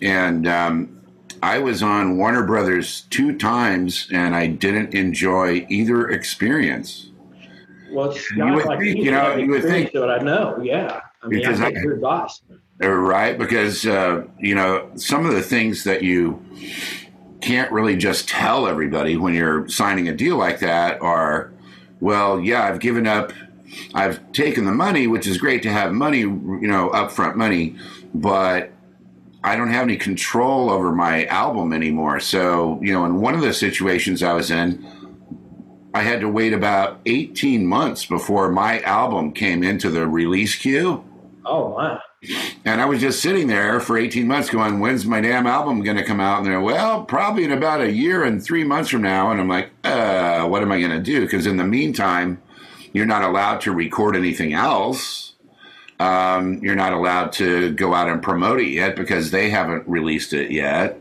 and 0.00 0.46
um, 0.46 1.02
I 1.42 1.58
was 1.58 1.82
on 1.82 2.16
Warner 2.16 2.44
Brothers 2.44 3.02
two 3.10 3.36
times, 3.36 4.08
and 4.12 4.36
I 4.36 4.46
didn't 4.46 4.94
enjoy 4.94 5.66
either 5.68 6.08
experience. 6.10 7.10
Well, 7.90 8.12
it's 8.12 8.30
You 8.30 8.44
would 8.54 8.66
like 8.66 8.78
think, 8.78 8.98
you 8.98 9.10
know, 9.10 9.34
you 9.34 9.50
would 9.50 9.62
think- 9.62 9.90
that 9.92 10.10
I 10.10 10.18
know. 10.18 10.60
Yeah, 10.62 11.00
I 11.24 11.26
mean, 11.26 11.40
Because 11.40 11.60
I 11.60 11.72
take 11.72 11.82
your 11.82 11.94
advice. 11.94 12.40
Uh, 12.82 12.88
right? 12.88 13.36
Because 13.36 13.84
uh, 13.84 14.24
you 14.38 14.54
know 14.54 14.90
some 14.94 15.26
of 15.26 15.34
the 15.34 15.42
things 15.42 15.82
that 15.84 16.04
you 16.04 16.40
can't 17.44 17.70
really 17.70 17.94
just 17.94 18.26
tell 18.26 18.66
everybody 18.66 19.18
when 19.18 19.34
you're 19.34 19.68
signing 19.68 20.08
a 20.08 20.14
deal 20.14 20.38
like 20.38 20.60
that 20.60 21.02
are, 21.02 21.52
well, 22.00 22.40
yeah, 22.40 22.64
I've 22.64 22.80
given 22.80 23.06
up, 23.06 23.34
I've 23.92 24.32
taken 24.32 24.64
the 24.64 24.72
money, 24.72 25.06
which 25.06 25.26
is 25.26 25.36
great 25.36 25.62
to 25.64 25.70
have 25.70 25.92
money, 25.92 26.20
you 26.20 26.66
know, 26.66 26.88
upfront 26.94 27.34
money, 27.34 27.76
but 28.14 28.72
I 29.42 29.56
don't 29.56 29.68
have 29.68 29.82
any 29.82 29.98
control 29.98 30.70
over 30.70 30.90
my 30.90 31.26
album 31.26 31.74
anymore. 31.74 32.18
So 32.18 32.80
you 32.80 32.94
know, 32.94 33.04
in 33.04 33.20
one 33.20 33.34
of 33.34 33.42
the 33.42 33.52
situations 33.52 34.22
I 34.22 34.32
was 34.32 34.50
in. 34.50 34.92
I 35.92 36.02
had 36.02 36.22
to 36.22 36.28
wait 36.28 36.52
about 36.52 36.98
18 37.06 37.64
months 37.64 38.04
before 38.04 38.50
my 38.50 38.80
album 38.80 39.30
came 39.30 39.62
into 39.62 39.90
the 39.90 40.08
release 40.08 40.56
queue. 40.56 41.04
Oh 41.44 41.68
wow. 41.68 42.00
And 42.64 42.80
I 42.80 42.86
was 42.86 43.00
just 43.00 43.20
sitting 43.20 43.48
there 43.48 43.80
for 43.80 43.98
18 43.98 44.26
months 44.26 44.50
going, 44.50 44.80
when's 44.80 45.04
my 45.04 45.20
damn 45.20 45.46
album 45.46 45.82
going 45.82 45.96
to 45.96 46.04
come 46.04 46.20
out? 46.20 46.38
And 46.38 46.46
they're, 46.46 46.60
well, 46.60 47.04
probably 47.04 47.44
in 47.44 47.52
about 47.52 47.80
a 47.80 47.92
year 47.92 48.24
and 48.24 48.42
three 48.42 48.64
months 48.64 48.90
from 48.90 49.02
now. 49.02 49.30
And 49.30 49.40
I'm 49.40 49.48
like, 49.48 49.70
uh, 49.84 50.46
what 50.46 50.62
am 50.62 50.72
I 50.72 50.80
going 50.80 50.92
to 50.92 51.02
do? 51.02 51.20
Because 51.22 51.46
in 51.46 51.56
the 51.56 51.64
meantime, 51.64 52.40
you're 52.92 53.06
not 53.06 53.22
allowed 53.24 53.60
to 53.62 53.72
record 53.72 54.16
anything 54.16 54.54
else. 54.54 55.34
Um, 56.00 56.58
you're 56.62 56.74
not 56.74 56.92
allowed 56.92 57.32
to 57.34 57.72
go 57.72 57.94
out 57.94 58.08
and 58.08 58.22
promote 58.22 58.60
it 58.60 58.68
yet 58.68 58.96
because 58.96 59.30
they 59.30 59.50
haven't 59.50 59.86
released 59.86 60.32
it 60.32 60.50
yet. 60.50 60.98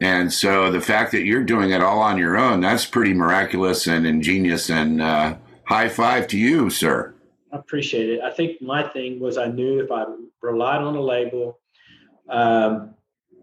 And 0.00 0.32
so 0.32 0.70
the 0.70 0.80
fact 0.80 1.12
that 1.12 1.24
you're 1.24 1.44
doing 1.44 1.70
it 1.70 1.82
all 1.82 2.00
on 2.00 2.18
your 2.18 2.38
own, 2.38 2.60
that's 2.60 2.86
pretty 2.86 3.12
miraculous 3.12 3.86
and 3.86 4.06
ingenious. 4.06 4.70
And 4.70 5.00
uh, 5.00 5.36
high 5.64 5.88
five 5.88 6.26
to 6.28 6.38
you, 6.38 6.70
sir. 6.70 7.14
I 7.52 7.56
appreciate 7.56 8.08
it. 8.08 8.20
I 8.20 8.30
think 8.30 8.62
my 8.62 8.82
thing 8.82 9.20
was 9.20 9.36
I 9.36 9.48
knew 9.48 9.80
if 9.80 9.90
I 9.90 10.04
relied 10.42 10.80
on 10.80 10.96
a 10.96 11.00
label, 11.00 11.58
um, 12.28 12.94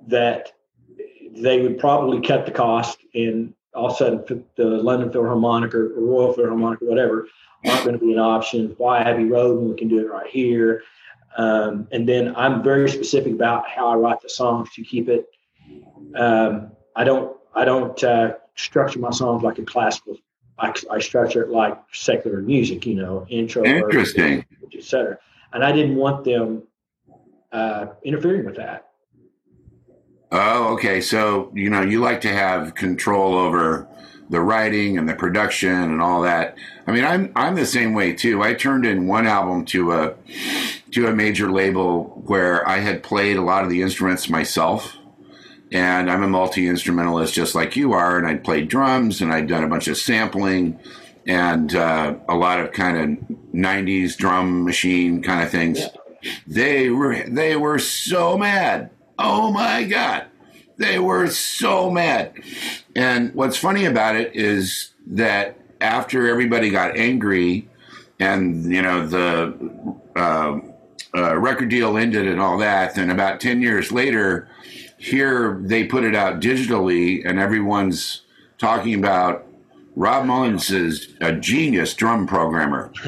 that 0.08 0.54
they 1.36 1.62
would 1.62 1.78
probably 1.78 2.22
cut 2.22 2.46
the 2.46 2.52
cost, 2.52 3.00
and 3.14 3.54
all 3.74 3.88
of 3.88 3.94
a 3.94 3.96
sudden 3.96 4.46
the 4.56 4.66
London 4.66 5.12
Philharmonic 5.12 5.74
or 5.76 5.90
Royal 5.96 6.34
Philharmonic 6.34 6.82
or 6.82 6.88
whatever 6.88 7.28
aren't 7.66 7.84
going 7.84 8.00
to 8.00 8.06
be 8.06 8.14
an 8.14 8.20
option. 8.20 8.74
Why 8.78 9.00
Abbey 9.00 9.26
Road 9.26 9.60
when 9.60 9.70
we 9.70 9.76
can 9.76 9.88
do 9.88 10.00
it 10.00 10.10
right 10.10 10.28
here? 10.28 10.84
Um, 11.38 11.88
and 11.92 12.08
then 12.08 12.36
I'm 12.36 12.64
very 12.64 12.90
specific 12.90 13.34
about 13.34 13.70
how 13.70 13.88
I 13.90 13.96
write 13.96 14.22
the 14.22 14.30
songs 14.30 14.70
to 14.74 14.84
keep 14.84 15.08
it. 15.10 15.28
Um, 16.16 16.72
I 16.96 17.04
don't 17.04 17.38
I 17.54 17.66
don't 17.66 18.04
uh, 18.04 18.34
structure 18.56 19.00
my 19.00 19.12
songs 19.12 19.44
like 19.44 19.60
a 19.60 19.64
classical. 19.64 20.18
I, 20.60 20.74
I, 20.90 20.98
structure 21.00 21.44
it 21.44 21.50
like 21.50 21.78
secular 21.92 22.42
music, 22.42 22.88
you 22.88 22.96
know, 22.96 23.28
intro, 23.30 23.64
interesting, 23.64 24.44
etc. 24.76 25.20
And 25.54 25.64
I 25.64 25.72
didn't 25.72 25.96
want 25.96 26.24
them 26.24 26.64
uh, 27.52 27.88
interfering 28.04 28.46
with 28.46 28.56
that. 28.56 28.90
Oh, 30.32 30.74
okay. 30.74 31.02
So 31.02 31.52
you 31.54 31.70
know, 31.70 31.82
you 31.82 32.02
like 32.02 32.22
to 32.22 32.34
have 32.34 32.76
control 32.76 33.36
over 33.36 33.88
the 34.30 34.42
writing 34.42 34.98
and 34.98 35.08
the 35.08 35.16
production 35.16 35.70
and 35.70 36.02
all 36.02 36.22
that. 36.22 36.58
I 36.86 36.92
mean, 36.92 37.06
I'm 37.06 37.32
I'm 37.36 37.56
the 37.56 37.66
same 37.66 37.94
way 37.94 38.14
too. 38.14 38.42
I 38.44 38.54
turned 38.54 38.86
in 38.86 39.08
one 39.08 39.26
album 39.26 39.66
to 39.66 39.94
a 39.94 40.16
to 40.92 41.08
a 41.08 41.14
major 41.14 41.52
label 41.52 42.24
where 42.26 42.68
I 42.68 42.80
had 42.80 43.04
played 43.04 43.38
a 43.38 43.42
lot 43.42 43.64
of 43.64 43.70
the 43.70 43.82
instruments 43.82 44.30
myself. 44.30 44.96
And 45.70 46.10
I'm 46.10 46.24
a 46.24 46.30
multi 46.30 46.68
instrumentalist 46.68 47.34
just 47.34 47.54
like 47.54 47.76
you 47.76 47.92
are. 47.92 48.18
And 48.18 48.26
I'd 48.26 48.44
played 48.44 48.70
drums 48.70 49.22
and 49.22 49.34
I'd 49.34 49.48
done 49.48 49.66
a 49.66 49.68
bunch 49.68 49.90
of 49.90 49.98
sampling 49.98 50.80
and 51.26 51.76
uh, 51.76 52.16
a 52.30 52.36
lot 52.36 52.62
of 52.62 52.72
kind 52.72 52.98
of 52.98 53.38
90s 53.54 54.16
drum 54.16 54.64
machine 54.64 55.22
kind 55.22 55.44
of 55.44 55.52
things. 55.52 55.82
They 56.46 56.90
were 56.90 57.24
they 57.28 57.56
were 57.56 57.80
so 57.80 58.38
mad. 58.38 58.90
Oh 59.18 59.52
my 59.52 59.84
god. 59.84 60.28
They 60.78 61.00
were 61.00 61.28
so 61.28 61.90
mad. 61.90 62.34
And 62.96 63.34
what's 63.34 63.58
funny 63.58 63.86
about 63.86 64.16
it 64.16 64.36
is 64.36 64.92
that 65.08 65.58
after 65.82 66.30
everybody 66.30 66.70
got 66.70 66.96
angry 66.96 67.68
and 68.20 68.72
you 68.72 68.82
know 68.82 69.08
the 69.08 69.96
uh, 70.16 70.60
uh, 71.16 71.38
record 71.38 71.70
deal 71.70 71.98
ended 71.98 72.28
and 72.28 72.40
all 72.40 72.58
that, 72.60 72.96
then 72.96 73.10
about 73.10 73.40
10 73.40 73.62
years 73.62 73.92
later, 73.92 74.48
here 74.98 75.60
they 75.64 75.84
put 75.84 76.04
it 76.04 76.16
out 76.16 76.40
digitally 76.40 77.28
and 77.28 77.40
everyone's 77.40 78.22
talking 78.58 78.96
about 78.96 79.47
Rob 79.98 80.28
Mullins 80.28 80.70
is 80.70 81.16
a 81.22 81.34
genius 81.34 81.96
drum 81.96 82.28
programmer. 82.28 82.94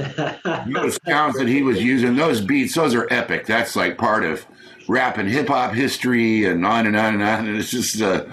those 0.74 0.98
sounds 1.06 1.38
that 1.38 1.48
he 1.48 1.62
was 1.62 1.80
using, 1.80 2.16
those 2.16 2.42
beats, 2.42 2.74
those 2.74 2.96
are 2.96 3.08
epic. 3.12 3.46
That's 3.46 3.76
like 3.76 4.00
part 4.00 4.24
of 4.24 4.44
rap 4.88 5.20
and 5.20 5.30
hip 5.30 5.50
hop 5.50 5.76
history 5.76 6.46
and 6.46 6.66
on 6.66 6.88
and 6.88 6.98
on 6.98 7.14
and 7.14 7.22
on. 7.22 7.48
And 7.48 7.58
it's 7.60 7.70
just, 7.70 8.02
uh, 8.02 8.26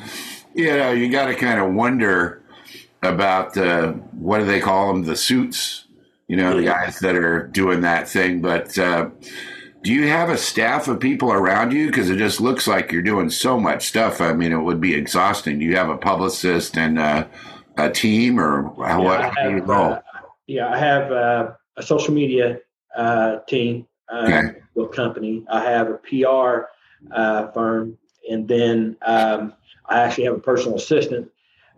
you 0.55 0.69
know, 0.69 0.91
you 0.93 1.13
got 1.13 1.27
to 1.27 1.35
kind 1.35 1.61
of 1.61 1.75
wonder 1.75 2.43
about 3.03 3.59
uh, 3.59 3.93
what 3.93 4.39
do 4.39 4.47
they 4.47 4.61
call 4.61 4.91
them? 4.91 5.03
The 5.05 5.17
suits, 5.17 5.85
you 6.27 6.37
know, 6.37 6.57
the 6.57 6.65
guys 6.65 6.99
that 7.01 7.15
are 7.15 7.49
doing 7.49 7.83
that 7.83 8.09
thing. 8.09 8.41
But 8.41 8.79
uh, 8.79 9.11
do 9.83 9.93
you 9.93 10.09
have 10.09 10.31
a 10.31 10.39
staff 10.39 10.89
of 10.89 10.99
people 10.99 11.31
around 11.31 11.75
you? 11.75 11.89
Because 11.89 12.09
it 12.09 12.17
just 12.17 12.41
looks 12.41 12.67
like 12.67 12.91
you're 12.91 13.03
doing 13.03 13.29
so 13.29 13.61
much 13.61 13.87
stuff. 13.87 14.23
I 14.23 14.33
mean, 14.33 14.53
it 14.53 14.63
would 14.63 14.81
be 14.81 14.95
exhausting. 14.95 15.59
Do 15.59 15.67
you 15.67 15.77
have 15.77 15.91
a 15.91 15.99
publicist 15.99 16.79
and 16.79 16.99
uh, 16.99 17.27
a 17.77 17.91
team, 17.91 18.39
or 18.39 18.73
yeah, 18.79 18.97
what? 18.97 19.21
I 19.21 19.51
have, 19.51 19.71
uh, 19.71 20.01
yeah, 20.47 20.69
I 20.69 20.79
have 20.79 21.13
uh, 21.13 21.53
a 21.77 21.83
social 21.83 22.15
media 22.15 22.61
uh, 22.97 23.39
team, 23.49 23.87
um, 24.09 24.33
okay. 24.77 24.97
company. 24.97 25.45
I 25.51 25.63
have 25.65 25.89
a 25.91 25.99
PR 25.99 26.67
uh, 27.13 27.49
firm, 27.53 27.99
and 28.31 28.49
then 28.49 28.97
um, 29.03 29.55
I 29.87 30.01
actually 30.01 30.25
have 30.25 30.35
a 30.35 30.41
personal 30.41 30.77
assistant. 30.77 31.31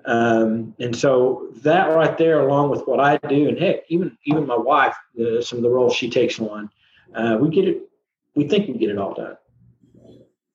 Um, 0.05 0.75
and 0.79 0.97
so 0.97 1.49
that 1.63 1.89
right 1.89 2.17
there, 2.17 2.41
along 2.41 2.71
with 2.71 2.87
what 2.87 3.01
I 3.01 3.19
do, 3.29 3.49
and 3.49 3.59
heck, 3.59 3.81
even 3.89 4.17
even 4.25 4.47
my 4.47 4.57
wife, 4.57 4.97
some 5.43 5.59
of 5.59 5.63
the 5.63 5.71
roles 5.71 5.95
she 5.95 6.09
takes 6.09 6.41
on, 6.41 6.71
uh, 7.15 7.37
we 7.41 7.51
get 7.51 7.67
it 7.67 7.89
we 8.39 8.47
think 8.47 8.69
we 8.69 8.79
get 8.79 8.91
it 8.91 8.99
all 8.99 9.15
done. 9.15 9.37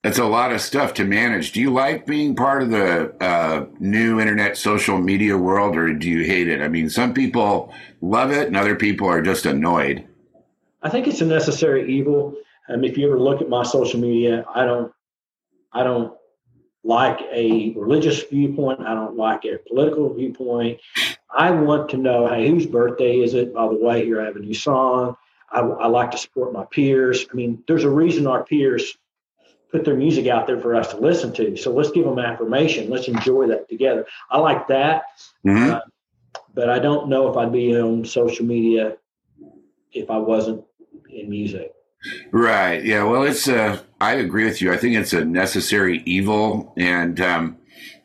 That's 0.04 0.20
a 0.20 0.26
lot 0.26 0.52
of 0.52 0.60
stuff 0.60 0.94
to 0.96 1.06
manage. 1.06 1.54
Do 1.54 1.62
you 1.62 1.72
like 1.72 2.06
being 2.06 2.36
part 2.36 2.62
of 2.62 2.72
the 2.72 3.16
uh, 3.24 3.66
new 3.80 4.20
internet 4.20 4.58
social 4.58 5.00
media 5.00 5.38
world, 5.38 5.78
or 5.78 5.94
do 5.94 6.10
you 6.10 6.26
hate 6.26 6.50
it? 6.50 6.62
I 6.62 6.68
mean, 6.68 6.90
some 6.90 7.14
people 7.14 7.74
love 8.02 8.32
it, 8.32 8.48
and 8.48 8.58
other 8.58 8.76
people 8.76 9.08
are 9.08 9.22
just 9.22 9.46
annoyed. 9.46 10.06
I 10.82 10.90
think 10.90 11.08
it's 11.08 11.22
a 11.22 11.26
necessary 11.26 11.90
evil. 11.90 12.36
Um, 12.68 12.84
if 12.84 12.98
you 12.98 13.08
ever 13.08 13.18
look 13.18 13.42
at 13.42 13.48
my 13.48 13.64
social 13.64 13.98
media, 13.98 14.44
I 14.54 14.66
don't, 14.66 14.92
I 15.72 15.84
don't 15.84 16.14
like 16.84 17.22
a 17.32 17.72
religious 17.78 18.24
viewpoint. 18.24 18.82
I 18.82 18.94
don't 18.94 19.16
like 19.16 19.46
a 19.46 19.58
political 19.70 20.14
viewpoint. 20.14 20.82
I 21.34 21.52
want 21.52 21.90
to 21.92 21.98
know, 21.98 22.28
hey, 22.28 22.50
whose 22.50 22.66
birthday 22.66 23.20
is 23.20 23.34
it? 23.36 23.54
By 23.54 23.68
the 23.70 23.76
way, 23.76 24.04
here 24.04 24.22
I 24.22 24.26
have 24.26 24.36
a 24.36 24.40
new 24.40 24.54
song. 24.54 25.16
I, 25.50 25.62
I 25.62 25.88
like 25.88 26.12
to 26.12 26.18
support 26.18 26.52
my 26.52 26.66
peers. 26.66 27.26
I 27.32 27.36
mean, 27.36 27.64
there's 27.70 27.86
a 27.86 27.90
reason 27.90 28.28
our 28.28 28.44
peers 28.44 28.98
put 29.74 29.84
their 29.84 29.96
music 29.96 30.28
out 30.28 30.46
there 30.46 30.62
for 30.62 30.76
us 30.76 30.90
to 30.90 30.98
listen 30.98 31.34
to. 31.34 31.58
So 31.58 31.74
let's 31.74 31.90
give 31.90 32.06
them 32.06 32.20
affirmation. 32.20 32.92
Let's 32.92 33.08
enjoy 33.08 33.48
that 33.48 33.68
together. 33.68 34.06
I 34.30 34.38
like 34.38 34.68
that. 34.68 35.06
Mm-hmm. 35.46 35.72
Uh, 35.72 35.80
but 36.54 36.70
I 36.70 36.78
don't 36.78 37.10
know 37.10 37.28
if 37.30 37.36
I'd 37.36 37.52
be 37.52 37.76
on 37.76 38.06
social 38.06 38.46
media 38.46 38.98
if 39.92 40.12
I 40.12 40.18
wasn't 40.20 40.64
in 41.10 41.28
music. 41.28 41.74
Right. 42.32 42.84
Yeah. 42.86 43.04
Well, 43.04 43.24
it's 43.24 43.48
uh 43.48 43.80
I 44.00 44.14
agree 44.14 44.46
with 44.46 44.62
you. 44.62 44.72
I 44.72 44.78
think 44.78 44.96
it's 44.96 45.14
a 45.14 45.26
necessary 45.26 46.04
evil. 46.06 46.74
And 46.78 47.20
um, 47.20 47.58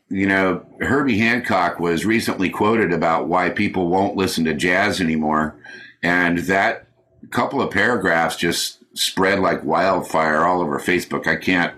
you 0.08 0.26
know, 0.26 0.64
Herbie 0.80 1.18
Hancock 1.18 1.80
was 1.80 2.06
recently 2.06 2.48
quoted 2.48 2.92
about 2.92 3.28
why 3.28 3.50
people 3.50 3.88
won't 3.88 4.16
listen 4.16 4.44
to 4.46 4.54
jazz 4.54 5.00
anymore. 5.02 5.56
And 6.02 6.38
that 6.38 6.86
couple 7.30 7.60
of 7.60 7.70
paragraphs 7.70 8.36
just 8.36 8.77
spread 8.98 9.38
like 9.38 9.64
wildfire 9.64 10.44
all 10.44 10.60
over 10.60 10.78
Facebook. 10.78 11.26
I 11.26 11.36
can't 11.36 11.74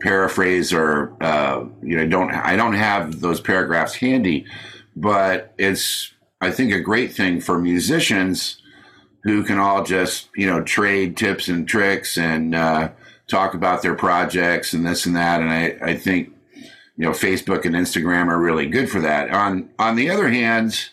paraphrase 0.00 0.72
or 0.72 1.14
uh, 1.20 1.64
you 1.82 1.96
know 1.96 2.06
don't 2.06 2.32
I 2.32 2.56
don't 2.56 2.74
have 2.74 3.20
those 3.20 3.40
paragraphs 3.40 3.94
handy, 3.94 4.46
but 4.94 5.54
it's 5.58 6.12
I 6.40 6.50
think 6.50 6.72
a 6.72 6.80
great 6.80 7.12
thing 7.12 7.40
for 7.40 7.58
musicians 7.58 8.62
who 9.24 9.42
can 9.42 9.58
all 9.58 9.84
just 9.84 10.28
you 10.36 10.46
know 10.46 10.62
trade 10.62 11.16
tips 11.16 11.48
and 11.48 11.68
tricks 11.68 12.16
and 12.16 12.54
uh, 12.54 12.90
talk 13.28 13.54
about 13.54 13.82
their 13.82 13.94
projects 13.94 14.72
and 14.72 14.86
this 14.86 15.06
and 15.06 15.16
that. 15.16 15.40
And 15.40 15.50
I, 15.50 15.76
I 15.82 15.96
think 15.96 16.30
you 16.96 17.04
know 17.04 17.10
Facebook 17.10 17.64
and 17.64 17.74
Instagram 17.74 18.28
are 18.28 18.38
really 18.38 18.66
good 18.66 18.90
for 18.90 19.00
that. 19.00 19.30
On 19.30 19.68
on 19.78 19.96
the 19.96 20.10
other 20.10 20.28
hand 20.28 20.88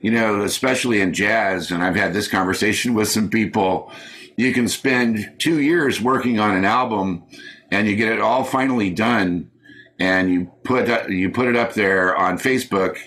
you 0.00 0.10
know, 0.10 0.42
especially 0.42 1.00
in 1.00 1.12
jazz, 1.12 1.70
and 1.70 1.82
I've 1.82 1.96
had 1.96 2.12
this 2.12 2.28
conversation 2.28 2.94
with 2.94 3.08
some 3.08 3.28
people, 3.28 3.90
you 4.36 4.52
can 4.52 4.68
spend 4.68 5.34
two 5.38 5.60
years 5.60 6.00
working 6.00 6.38
on 6.38 6.54
an 6.54 6.64
album 6.64 7.24
and 7.70 7.88
you 7.88 7.96
get 7.96 8.12
it 8.12 8.20
all 8.20 8.44
finally 8.44 8.90
done 8.90 9.50
and 9.98 10.30
you 10.30 10.50
put 10.62 11.10
you 11.10 11.30
put 11.30 11.48
it 11.48 11.56
up 11.56 11.74
there 11.74 12.16
on 12.16 12.38
Facebook 12.38 12.98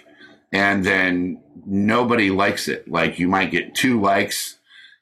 and 0.51 0.83
then 0.83 1.41
nobody 1.65 2.31
likes 2.31 2.67
it. 2.67 2.89
Like 2.89 3.19
you 3.19 3.27
might 3.27 3.51
get 3.51 3.75
two 3.75 4.01
likes 4.01 4.57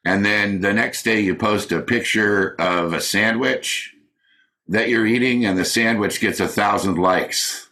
and 0.05 0.25
then 0.25 0.62
the 0.62 0.74
next 0.74 1.03
day 1.03 1.19
you 1.19 1.36
post 1.36 1.72
a 1.72 1.81
picture 1.81 2.55
of 2.60 2.93
a 2.93 3.01
sandwich 3.01 3.93
that 4.67 4.89
you're 4.89 5.05
eating 5.05 5.46
and 5.46 5.57
the 5.57 5.65
sandwich 5.65 6.19
gets 6.19 6.39
a 6.39 6.48
thousand 6.48 6.96
likes 6.96 7.67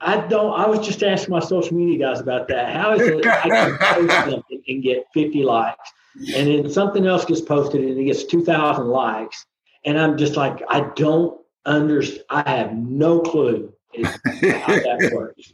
I 0.00 0.26
don't. 0.28 0.58
I 0.58 0.66
was 0.66 0.78
just 0.80 1.02
asking 1.02 1.32
my 1.32 1.40
social 1.40 1.76
media 1.76 2.06
guys 2.06 2.20
about 2.20 2.48
that. 2.48 2.74
How 2.74 2.94
is 2.94 3.02
it 3.02 3.26
I 3.26 3.40
can 3.42 3.78
post 4.08 4.30
something 4.30 4.62
and 4.66 4.82
get 4.82 5.04
50 5.12 5.42
likes, 5.42 5.92
and 6.14 6.48
then 6.48 6.70
something 6.70 7.06
else 7.06 7.24
gets 7.24 7.40
posted 7.40 7.82
and 7.82 7.98
it 7.98 8.04
gets 8.04 8.24
2,000 8.24 8.88
likes, 8.88 9.46
and 9.84 9.98
I'm 9.98 10.16
just 10.16 10.36
like, 10.36 10.62
I 10.68 10.90
don't 10.96 11.40
understand. 11.66 12.24
I 12.30 12.50
have 12.50 12.74
no 12.74 13.20
clue 13.20 13.72
how 14.02 14.10
that 14.32 15.10
works. 15.14 15.52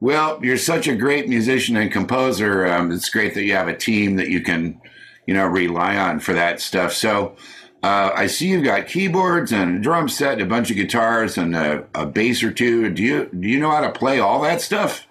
Well, 0.00 0.40
you're 0.42 0.56
such 0.56 0.88
a 0.88 0.96
great 0.96 1.28
musician 1.28 1.76
and 1.76 1.92
composer. 1.92 2.66
Um, 2.66 2.90
it's 2.90 3.10
great 3.10 3.34
that 3.34 3.44
you 3.44 3.52
have 3.52 3.68
a 3.68 3.76
team 3.76 4.16
that 4.16 4.28
you 4.28 4.40
can, 4.40 4.80
you 5.26 5.34
know, 5.34 5.46
rely 5.46 5.96
on 5.96 6.20
for 6.20 6.32
that 6.32 6.60
stuff. 6.60 6.92
So 6.94 7.36
uh, 7.82 8.10
I 8.14 8.26
see 8.26 8.48
you've 8.48 8.64
got 8.64 8.86
keyboards 8.86 9.52
and 9.52 9.76
a 9.76 9.80
drum 9.80 10.08
set, 10.08 10.34
and 10.34 10.42
a 10.42 10.46
bunch 10.46 10.70
of 10.70 10.76
guitars, 10.76 11.38
and 11.38 11.54
a, 11.54 11.86
a, 11.94 12.06
bass 12.06 12.42
or 12.42 12.50
two. 12.50 12.90
Do 12.90 13.02
you 13.02 13.30
do 13.38 13.48
you 13.48 13.58
know 13.58 13.70
how 13.70 13.80
to 13.80 13.90
play 13.90 14.20
all 14.20 14.42
that 14.42 14.60
stuff? 14.60 15.06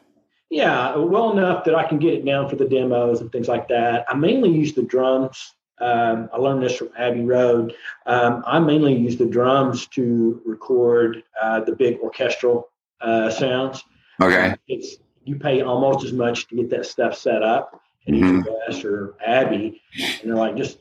Yeah, 0.49 0.95
well 0.95 1.31
enough 1.31 1.63
that 1.65 1.75
I 1.75 1.87
can 1.87 1.99
get 1.99 2.15
it 2.15 2.25
down 2.25 2.49
for 2.49 2.55
the 2.55 2.65
demos 2.65 3.21
and 3.21 3.31
things 3.31 3.47
like 3.47 3.67
that. 3.67 4.05
I 4.09 4.15
mainly 4.15 4.49
use 4.49 4.73
the 4.73 4.81
drums. 4.81 5.53
Um, 5.79 6.29
I 6.33 6.37
learned 6.37 6.63
this 6.63 6.75
from 6.75 6.89
Abbey 6.97 7.23
Road. 7.23 7.75
Um, 8.05 8.43
I 8.45 8.59
mainly 8.59 8.95
use 8.95 9.15
the 9.15 9.25
drums 9.25 9.87
to 9.87 10.41
record 10.45 11.23
uh, 11.41 11.61
the 11.61 11.75
big 11.75 11.99
orchestral 11.99 12.69
uh, 12.99 13.29
sounds. 13.29 13.83
Okay, 14.21 14.55
it's 14.67 14.97
you 15.23 15.35
pay 15.35 15.61
almost 15.61 16.03
as 16.03 16.11
much 16.11 16.47
to 16.47 16.55
get 16.55 16.69
that 16.71 16.85
stuff 16.85 17.15
set 17.15 17.43
up 17.43 17.81
at 18.07 18.13
mm-hmm. 18.13 18.41
West 18.67 18.83
or 18.83 19.15
Abbey, 19.23 19.81
and 20.21 20.29
they're 20.29 20.35
like 20.35 20.57
just 20.57 20.79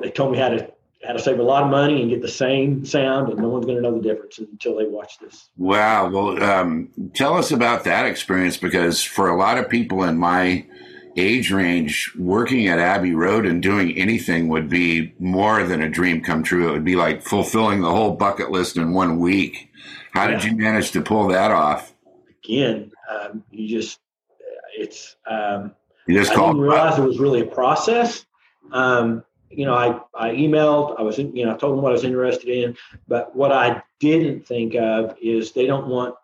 they 0.00 0.10
told 0.10 0.32
me 0.32 0.38
how 0.38 0.50
to 0.50 0.70
had 1.04 1.14
to 1.14 1.22
save 1.22 1.38
a 1.38 1.42
lot 1.42 1.62
of 1.62 1.70
money 1.70 2.00
and 2.00 2.10
get 2.10 2.22
the 2.22 2.28
same 2.28 2.84
sound, 2.84 3.28
and 3.28 3.38
no 3.38 3.48
one's 3.48 3.66
going 3.66 3.76
to 3.76 3.82
know 3.82 3.96
the 3.96 4.02
difference 4.02 4.38
until 4.38 4.76
they 4.76 4.86
watch 4.86 5.18
this. 5.18 5.50
Wow. 5.56 6.08
Well, 6.08 6.42
um, 6.42 6.90
tell 7.14 7.34
us 7.34 7.50
about 7.50 7.84
that 7.84 8.06
experience 8.06 8.56
because 8.56 9.02
for 9.02 9.28
a 9.28 9.36
lot 9.36 9.58
of 9.58 9.68
people 9.68 10.04
in 10.04 10.16
my 10.16 10.66
age 11.16 11.50
range, 11.50 12.12
working 12.18 12.66
at 12.66 12.78
Abbey 12.78 13.14
Road 13.14 13.46
and 13.46 13.62
doing 13.62 13.96
anything 13.96 14.48
would 14.48 14.68
be 14.68 15.14
more 15.18 15.62
than 15.62 15.82
a 15.82 15.88
dream 15.88 16.22
come 16.22 16.42
true. 16.42 16.68
It 16.68 16.72
would 16.72 16.84
be 16.84 16.96
like 16.96 17.22
fulfilling 17.22 17.82
the 17.82 17.90
whole 17.90 18.12
bucket 18.12 18.50
list 18.50 18.76
in 18.76 18.92
one 18.92 19.18
week. 19.18 19.70
How 20.12 20.26
did 20.26 20.42
you 20.42 20.56
manage 20.56 20.92
to 20.92 21.02
pull 21.02 21.28
that 21.28 21.50
off? 21.50 21.92
Again, 22.44 22.92
um, 23.10 23.44
you 23.50 23.68
just, 23.68 24.00
it's, 24.76 25.16
um, 25.28 25.72
you 26.06 26.18
just 26.18 26.32
I 26.32 26.36
didn't 26.36 26.60
realize 26.60 26.98
it 26.98 27.02
was 27.02 27.18
really 27.18 27.40
a 27.40 27.46
process. 27.46 28.26
Um, 28.72 29.24
you 29.56 29.66
know, 29.66 29.74
I, 29.74 30.00
I 30.14 30.30
emailed, 30.30 30.98
I 30.98 31.02
was, 31.02 31.18
in, 31.18 31.34
you 31.34 31.44
know, 31.44 31.54
I 31.54 31.56
told 31.56 31.76
them 31.76 31.82
what 31.82 31.90
I 31.90 31.92
was 31.92 32.04
interested 32.04 32.48
in, 32.48 32.76
but 33.08 33.34
what 33.34 33.52
I 33.52 33.82
didn't 34.00 34.46
think 34.46 34.74
of 34.74 35.16
is 35.20 35.52
they 35.52 35.66
don't 35.66 35.86
want 35.86 36.14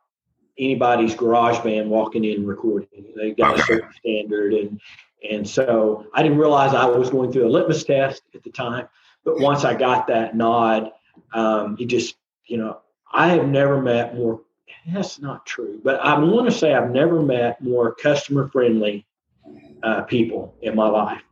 anybody's 0.59 1.15
garage 1.15 1.59
band 1.61 1.89
walking 1.89 2.25
in 2.25 2.37
and 2.37 2.49
recording. 2.49 2.89
They 3.17 3.33
got 3.33 3.59
a 3.59 3.63
certain 3.63 3.93
standard. 3.99 4.53
And, 4.53 4.81
and 5.29 5.49
so 5.49 6.07
I 6.15 6.23
didn't 6.23 6.39
realize 6.39 6.75
I 6.75 6.87
was 6.87 7.11
going 7.11 7.33
through 7.33 7.47
a 7.47 7.51
litmus 7.51 7.85
test 7.85 8.23
at 8.35 8.43
the 8.43 8.51
time. 8.51 8.89
But 9.25 9.41
once 9.41 9.65
I 9.65 9.75
got 9.75 10.07
that 10.09 10.37
nod, 10.37 10.93
um, 11.33 11.77
it 11.79 11.87
just, 11.87 12.17
you 12.47 12.57
know, 12.57 12.81
I 13.13 13.29
have 13.29 13.49
never 13.49 13.81
met 13.81 14.17
more, 14.17 14.43
that's 14.87 15.21
not 15.21 15.47
true, 15.47 15.81
but 15.83 16.01
I 16.01 16.19
want 16.19 16.51
to 16.51 16.57
say 16.57 16.73
I've 16.75 16.91
never 16.91 17.23
met 17.23 17.63
more 17.63 17.95
customer 17.95 18.49
friendly 18.49 19.07
uh, 19.83 20.03
people 20.03 20.55
in 20.63 20.75
my 20.75 20.89
life. 20.89 21.23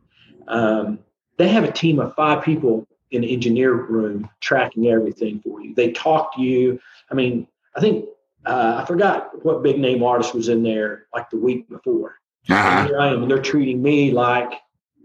Um, 0.47 0.99
they 1.39 1.47
have 1.47 1.63
a 1.63 1.71
team 1.71 1.99
of 1.99 2.13
five 2.15 2.43
people 2.43 2.85
in 3.11 3.21
the 3.21 3.33
engineer 3.33 3.73
room 3.73 4.29
tracking 4.41 4.87
everything 4.87 5.39
for 5.39 5.61
you. 5.61 5.73
They 5.73 5.91
talk 5.93 6.35
to 6.35 6.41
you. 6.41 6.79
I 7.09 7.15
mean, 7.15 7.47
I 7.75 7.79
think 7.79 8.05
uh, 8.45 8.81
I 8.83 8.85
forgot 8.85 9.43
what 9.43 9.63
big 9.63 9.79
name 9.79 10.03
artist 10.03 10.35
was 10.35 10.49
in 10.49 10.61
there 10.61 11.07
like 11.13 11.29
the 11.29 11.37
week 11.37 11.67
before. 11.69 12.15
Uh-huh. 12.49 12.87
here 12.87 12.99
I 12.99 13.09
am, 13.09 13.23
and 13.23 13.31
they're 13.31 13.41
treating 13.41 13.81
me 13.81 14.11
like 14.11 14.53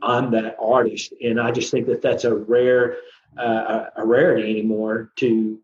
I'm 0.02 0.30
that 0.32 0.56
artist, 0.60 1.14
and 1.22 1.40
I 1.40 1.50
just 1.50 1.70
think 1.70 1.86
that 1.86 2.02
that's 2.02 2.24
a 2.24 2.34
rare, 2.34 2.96
uh, 3.38 3.86
a 3.96 4.04
rarity 4.04 4.50
anymore 4.50 5.12
to 5.16 5.58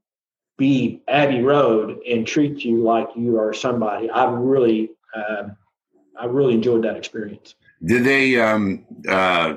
be 0.57 1.03
Abbey 1.09 1.43
Road 1.43 1.99
and 2.09 2.27
treat 2.27 2.65
you 2.65 2.83
like 2.83 3.09
you 3.17 3.39
are 3.39 3.53
somebody. 3.53 4.09
I 4.11 4.31
really, 4.31 4.91
um, 5.15 5.57
I 6.19 6.27
really 6.27 6.55
enjoyed 6.55 6.85
that 6.85 6.97
experience. 6.97 7.55
Did 7.83 8.05
they, 8.05 8.39
um, 8.39 8.85
uh, 9.09 9.55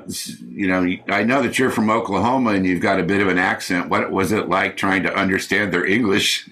you 0.48 0.66
know, 0.66 0.96
I 1.08 1.24
know 1.24 1.42
that 1.42 1.58
you're 1.58 1.70
from 1.70 1.90
Oklahoma 1.90 2.52
and 2.52 2.64
you've 2.64 2.80
got 2.80 2.98
a 2.98 3.02
bit 3.02 3.20
of 3.20 3.28
an 3.28 3.36
accent. 3.38 3.90
What 3.90 4.10
was 4.10 4.32
it 4.32 4.48
like 4.48 4.78
trying 4.78 5.02
to 5.02 5.14
understand 5.14 5.74
their 5.74 5.84
English? 5.84 6.48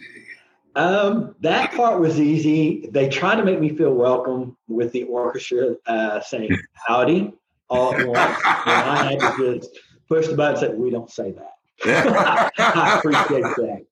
Um, 0.75 1.35
that 1.41 1.73
part 1.73 1.99
was 2.01 2.21
easy. 2.21 2.89
They 2.91 3.09
tried 3.09 3.37
to 3.37 3.45
make 3.45 3.59
me 3.61 3.71
feel 3.75 3.95
welcome 3.95 4.55
with 4.69 4.93
the 4.93 5.05
orchestra 5.05 5.77
uh, 5.87 6.21
saying 6.21 6.59
howdy 6.87 7.33
all 7.69 7.95
at 7.95 8.07
once. 8.07 8.19
and 8.19 8.91
I 8.91 9.13
had 9.13 9.21
to 9.37 9.59
just 9.59 9.79
push 10.09 10.29
the 10.29 10.37
button 10.37 10.63
and 10.63 10.73
say, 10.73 10.79
We 10.79 10.91
don't 10.91 11.11
say 11.11 11.33
that. 11.33 11.53
I 12.59 12.99
appreciate 12.99 13.43
that. 13.43 13.83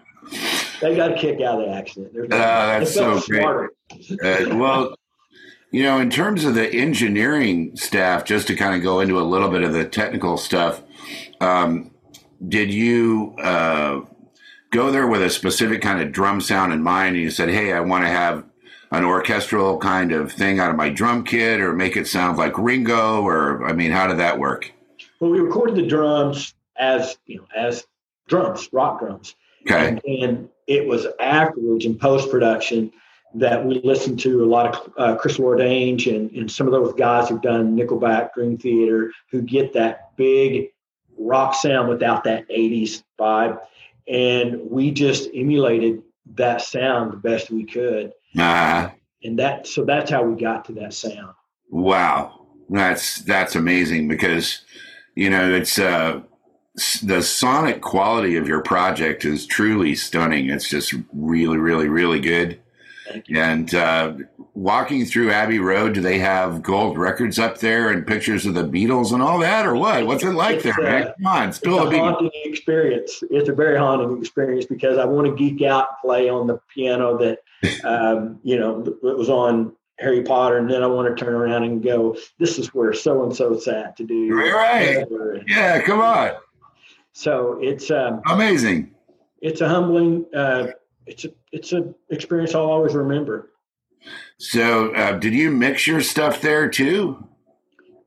they 0.80 0.96
got 0.96 1.12
a 1.12 1.14
kick 1.14 1.40
out 1.40 1.60
of 1.60 1.66
the 1.66 1.72
accent. 1.72 2.08
uh, 2.16 2.26
that's 2.28 2.94
so 2.94 3.20
great. 3.20 3.44
Uh, 4.22 4.56
well, 4.56 4.96
you 5.74 5.82
know, 5.82 5.98
in 5.98 6.08
terms 6.08 6.44
of 6.44 6.54
the 6.54 6.72
engineering 6.72 7.74
staff, 7.74 8.24
just 8.24 8.46
to 8.46 8.54
kind 8.54 8.76
of 8.76 8.82
go 8.84 9.00
into 9.00 9.18
a 9.18 9.26
little 9.26 9.48
bit 9.48 9.64
of 9.64 9.72
the 9.72 9.84
technical 9.84 10.36
stuff, 10.38 10.80
um, 11.40 11.90
did 12.46 12.72
you 12.72 13.34
uh, 13.42 14.02
go 14.70 14.92
there 14.92 15.08
with 15.08 15.20
a 15.20 15.28
specific 15.28 15.82
kind 15.82 16.00
of 16.00 16.12
drum 16.12 16.40
sound 16.40 16.72
in 16.72 16.80
mind 16.80 17.16
and 17.16 17.24
you 17.24 17.28
said, 17.28 17.48
hey, 17.48 17.72
I 17.72 17.80
want 17.80 18.04
to 18.04 18.08
have 18.08 18.44
an 18.92 19.02
orchestral 19.02 19.76
kind 19.78 20.12
of 20.12 20.30
thing 20.30 20.60
out 20.60 20.70
of 20.70 20.76
my 20.76 20.90
drum 20.90 21.24
kit 21.24 21.58
or 21.58 21.72
make 21.72 21.96
it 21.96 22.06
sound 22.06 22.38
like 22.38 22.56
Ringo 22.56 23.22
or 23.22 23.66
I 23.66 23.72
mean, 23.72 23.90
how 23.90 24.06
did 24.06 24.18
that 24.18 24.38
work? 24.38 24.70
Well, 25.18 25.32
we 25.32 25.40
recorded 25.40 25.74
the 25.74 25.88
drums 25.88 26.54
as 26.76 27.18
you 27.26 27.38
know 27.38 27.46
as 27.56 27.84
drums, 28.28 28.68
rock 28.70 29.00
drums. 29.00 29.34
Okay. 29.62 29.88
And, 29.88 30.04
and 30.04 30.48
it 30.68 30.86
was 30.86 31.08
afterwards 31.18 31.84
in 31.84 31.98
post 31.98 32.30
production 32.30 32.92
that 33.34 33.64
we 33.64 33.80
listened 33.82 34.20
to 34.20 34.44
a 34.44 34.46
lot 34.46 34.74
of 34.74 34.92
uh, 34.96 35.16
Chris 35.16 35.38
Lord-Alge 35.38 36.14
and, 36.14 36.30
and 36.30 36.50
some 36.50 36.66
of 36.66 36.72
those 36.72 36.92
guys 36.94 37.28
who've 37.28 37.42
done 37.42 37.76
Nickelback, 37.76 38.32
Dream 38.34 38.56
Theater, 38.56 39.10
who 39.30 39.42
get 39.42 39.72
that 39.72 40.16
big 40.16 40.70
rock 41.18 41.54
sound 41.54 41.88
without 41.88 42.24
that 42.24 42.48
80s 42.48 43.02
vibe 43.18 43.60
and 44.08 44.70
we 44.70 44.90
just 44.90 45.28
emulated 45.34 46.02
that 46.34 46.60
sound 46.60 47.12
the 47.12 47.16
best 47.16 47.50
we 47.50 47.64
could. 47.64 48.12
Uh, 48.38 48.90
and 49.22 49.38
that 49.38 49.66
so 49.66 49.84
that's 49.84 50.10
how 50.10 50.22
we 50.22 50.40
got 50.40 50.64
to 50.66 50.72
that 50.72 50.92
sound. 50.92 51.34
Wow, 51.70 52.46
that's 52.68 53.22
that's 53.22 53.56
amazing 53.56 54.08
because 54.08 54.62
you 55.14 55.30
know 55.30 55.52
it's 55.52 55.78
uh, 55.78 56.20
the 57.02 57.22
sonic 57.22 57.80
quality 57.80 58.36
of 58.36 58.48
your 58.48 58.60
project 58.60 59.24
is 59.24 59.46
truly 59.46 59.94
stunning. 59.94 60.50
It's 60.50 60.68
just 60.68 60.94
really, 61.12 61.58
really, 61.58 61.88
really 61.88 62.20
good. 62.20 62.60
And 63.34 63.74
uh, 63.74 64.14
walking 64.54 65.04
through 65.04 65.30
Abbey 65.30 65.58
Road, 65.58 65.94
do 65.94 66.00
they 66.00 66.18
have 66.18 66.62
gold 66.62 66.98
records 66.98 67.38
up 67.38 67.58
there 67.58 67.90
and 67.90 68.06
pictures 68.06 68.46
of 68.46 68.54
the 68.54 68.64
Beatles 68.64 69.12
and 69.12 69.22
all 69.22 69.38
that, 69.40 69.66
or 69.66 69.74
what? 69.74 70.06
What's 70.06 70.24
it 70.24 70.30
like 70.30 70.56
it's, 70.56 70.64
there, 70.64 70.80
man? 70.80 71.02
Uh, 71.02 71.12
Come 71.14 71.26
on, 71.26 71.52
spill 71.52 71.86
it's 71.86 71.94
a 71.94 71.98
haunting 71.98 72.30
experience. 72.44 73.22
It's 73.30 73.48
a 73.48 73.54
very 73.54 73.78
haunting 73.78 74.18
experience 74.18 74.66
because 74.66 74.98
I 74.98 75.04
want 75.04 75.26
to 75.26 75.34
geek 75.34 75.62
out 75.62 75.88
and 75.90 75.98
play 76.02 76.28
on 76.28 76.46
the 76.46 76.60
piano 76.72 77.18
that 77.18 77.38
um, 77.84 78.40
you 78.42 78.58
know 78.58 78.82
it 78.82 79.16
was 79.16 79.28
on 79.28 79.72
Harry 79.98 80.22
Potter, 80.22 80.58
and 80.58 80.70
then 80.70 80.82
I 80.82 80.86
want 80.86 81.16
to 81.16 81.24
turn 81.24 81.34
around 81.34 81.64
and 81.64 81.82
go, 81.82 82.16
"This 82.38 82.58
is 82.58 82.74
where 82.74 82.92
so 82.92 83.22
and 83.22 83.34
so 83.34 83.58
sat 83.58 83.96
to 83.98 84.04
do." 84.04 84.34
Right, 84.34 85.06
right. 85.08 85.42
Yeah, 85.46 85.80
come 85.82 86.00
on. 86.00 86.32
So 87.12 87.58
it's 87.62 87.90
um, 87.90 88.22
amazing. 88.26 88.94
It's 89.40 89.60
a 89.60 89.68
humbling. 89.68 90.26
Uh, 90.34 90.68
it's 91.06 91.24
a 91.24 91.28
it's 91.54 91.72
an 91.72 91.94
experience 92.10 92.54
I'll 92.54 92.62
always 92.62 92.94
remember. 92.94 93.50
So, 94.38 94.92
uh, 94.94 95.12
did 95.12 95.32
you 95.32 95.50
mix 95.50 95.86
your 95.86 96.00
stuff 96.00 96.40
there 96.40 96.68
too? 96.68 97.26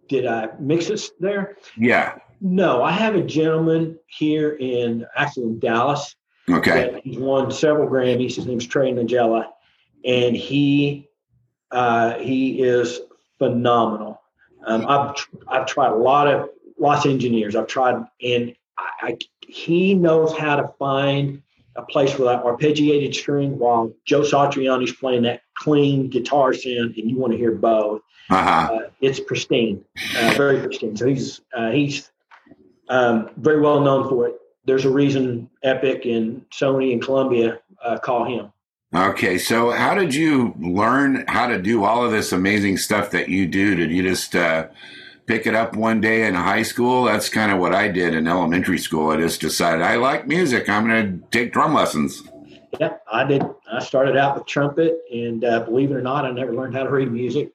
Did 0.10 0.27
I 0.27 0.49
mix 0.60 0.89
it 0.89 1.10
there? 1.19 1.57
Yeah. 1.77 2.17
No, 2.41 2.83
I 2.83 2.91
have 2.91 3.15
a 3.15 3.23
gentleman 3.23 3.97
here 4.07 4.55
in 4.60 5.05
actually 5.15 5.45
in 5.45 5.60
Dallas. 5.60 6.15
Okay. 6.49 7.01
He's 7.03 7.17
won 7.17 7.49
several 7.51 7.89
Grammys. 7.89 8.36
His 8.36 8.45
name's 8.45 8.67
Trey 8.67 8.91
Nagella, 8.91 9.47
and 10.05 10.36
he 10.36 11.10
uh, 11.71 12.19
he 12.19 12.62
is 12.62 12.99
phenomenal. 13.39 14.21
Um, 14.65 14.86
I've 14.88 15.15
I've 15.47 15.65
tried 15.65 15.91
a 15.91 15.95
lot 15.95 16.27
of 16.27 16.49
lots 16.77 17.05
of 17.05 17.12
engineers. 17.12 17.55
I've 17.55 17.67
tried, 17.67 17.95
and 18.21 18.55
I, 18.77 18.89
I, 19.01 19.17
he 19.47 19.93
knows 19.93 20.38
how 20.38 20.57
to 20.57 20.71
find 20.77 21.41
a 21.78 21.84
place 21.84 22.18
with 22.18 22.28
that 22.28 22.44
arpeggiated 22.44 23.13
string 23.13 23.58
while 23.58 23.94
Joe 24.06 24.22
Satriani's 24.22 24.92
playing 24.94 25.24
that 25.24 25.42
clean 25.54 26.10
guitar 26.10 26.54
sound, 26.54 26.96
and 26.98 27.10
you 27.10 27.18
want 27.18 27.32
to 27.32 27.38
hear 27.38 27.52
both. 27.52 28.02
Uh-huh. 28.30 28.74
Uh, 28.74 28.90
it's 29.00 29.20
pristine, 29.20 29.86
uh, 30.18 30.34
very 30.36 30.60
pristine. 30.60 30.98
So 30.98 31.08
he's 31.08 31.42
uh, 31.54 31.72
he's 31.72 32.12
um, 32.90 33.30
very 33.38 33.62
well 33.62 33.80
known 33.80 34.10
for 34.10 34.28
it. 34.28 34.36
There's 34.66 34.84
a 34.84 34.90
reason 34.90 35.50
Epic 35.63 36.06
and 36.06 36.44
Sony 36.50 36.92
and 36.92 37.02
Columbia 37.02 37.60
uh, 37.82 37.98
call 38.00 38.26
him. 38.26 38.52
Okay, 38.94 39.38
so 39.38 39.72
how 39.72 39.94
did 39.94 40.13
you 40.13 40.56
learn 40.60 41.26
how 41.28 41.48
to 41.48 41.62
do 41.62 41.84
all 41.84 42.06
of 42.06 42.12
this 42.12 42.32
amazing 42.32 42.78
stuff 42.78 43.12
that 43.12 43.30
you 43.30 43.46
do? 43.46 43.76
Did 43.76 43.92
you 43.92 44.02
just 44.02 44.36
uh, 44.36 44.68
pick 45.28 45.46
it 45.46 45.54
up 45.54 45.76
one 45.76 46.02
day 46.02 46.26
in 46.26 46.34
high 46.34 46.63
school. 46.63 47.04
That's 47.04 47.30
kind 47.30 47.52
of 47.52 47.60
what 47.60 47.76
I 47.76 47.90
did 47.90 48.16
in 48.16 48.28
elementary 48.28 48.80
school. 48.80 49.12
I 49.12 49.18
just 49.18 49.42
decided 49.42 49.82
I 49.82 49.98
like 49.98 50.28
music. 50.28 50.68
I'm 50.70 50.88
going 50.88 51.20
to 51.20 51.28
take 51.30 51.54
drum 51.54 51.74
lessons. 51.74 52.24
Yeah, 52.80 52.98
I 53.12 53.24
did. 53.26 53.44
I 53.72 53.80
started 53.80 54.18
out 54.18 54.36
with 54.36 54.46
trumpet, 54.46 55.00
and 55.12 55.44
uh, 55.44 55.62
believe 55.62 55.92
it 55.92 55.96
or 55.96 56.02
not, 56.02 56.26
I 56.26 56.32
never 56.32 56.54
learned 56.54 56.76
how 56.76 56.84
to 56.84 56.90
read 56.90 57.12
music. 57.12 57.54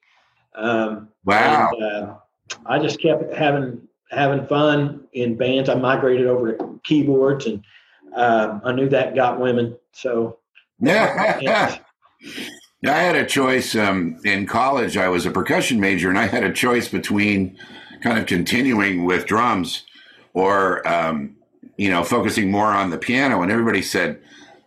Um, 0.55 1.09
wow. 1.25 1.69
And, 1.71 1.83
uh, 1.83 2.15
I 2.65 2.79
just 2.79 3.01
kept 3.01 3.33
having 3.33 3.87
having 4.11 4.45
fun 4.47 5.05
in 5.13 5.35
bands. 5.35 5.69
I 5.69 5.75
migrated 5.75 6.27
over 6.27 6.53
to 6.53 6.79
keyboards, 6.83 7.45
and 7.45 7.63
um, 8.15 8.61
I 8.63 8.71
knew 8.73 8.89
that 8.89 9.15
got 9.15 9.39
women. 9.39 9.75
So 9.91 10.39
yeah. 10.79 11.77
I 12.85 12.99
had 12.99 13.15
a 13.15 13.25
choice 13.25 13.75
um, 13.75 14.19
in 14.25 14.45
college. 14.45 14.97
I 14.97 15.07
was 15.07 15.25
a 15.25 15.31
percussion 15.31 15.79
major, 15.79 16.09
and 16.09 16.17
I 16.17 16.25
had 16.25 16.43
a 16.43 16.51
choice 16.51 16.87
between 16.89 17.57
kind 18.01 18.19
of 18.19 18.25
continuing 18.25 19.05
with 19.05 19.25
drums 19.25 19.85
or, 20.33 20.85
um, 20.87 21.37
you 21.77 21.89
know, 21.89 22.03
focusing 22.03 22.51
more 22.51 22.67
on 22.67 22.89
the 22.89 22.97
piano. 22.97 23.41
And 23.41 23.51
everybody 23.51 23.81
said, 23.81 24.19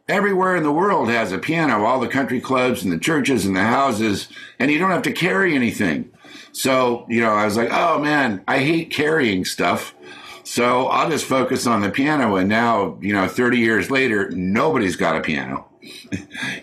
everywhere 0.08 0.56
in 0.56 0.62
the 0.62 0.72
world 0.72 1.08
has 1.10 1.32
a 1.32 1.38
piano, 1.38 1.84
all 1.84 2.00
the 2.00 2.08
country 2.08 2.40
clubs 2.40 2.82
and 2.82 2.92
the 2.92 2.98
churches 2.98 3.44
and 3.44 3.56
the 3.56 3.62
houses, 3.62 4.28
and 4.58 4.70
you 4.70 4.78
don't 4.78 4.90
have 4.90 5.02
to 5.02 5.12
carry 5.12 5.54
anything. 5.54 6.10
So, 6.52 7.04
you 7.08 7.20
know, 7.20 7.32
I 7.32 7.44
was 7.44 7.56
like, 7.56 7.68
oh 7.70 7.98
man, 7.98 8.42
I 8.48 8.60
hate 8.60 8.90
carrying 8.90 9.44
stuff. 9.44 9.94
So 10.42 10.86
I'll 10.86 11.10
just 11.10 11.26
focus 11.26 11.66
on 11.66 11.82
the 11.82 11.90
piano. 11.90 12.36
And 12.36 12.48
now, 12.48 12.98
you 13.02 13.12
know, 13.12 13.26
30 13.28 13.58
years 13.58 13.90
later, 13.90 14.30
nobody's 14.30 14.96
got 14.96 15.16
a 15.16 15.20
piano. 15.20 15.65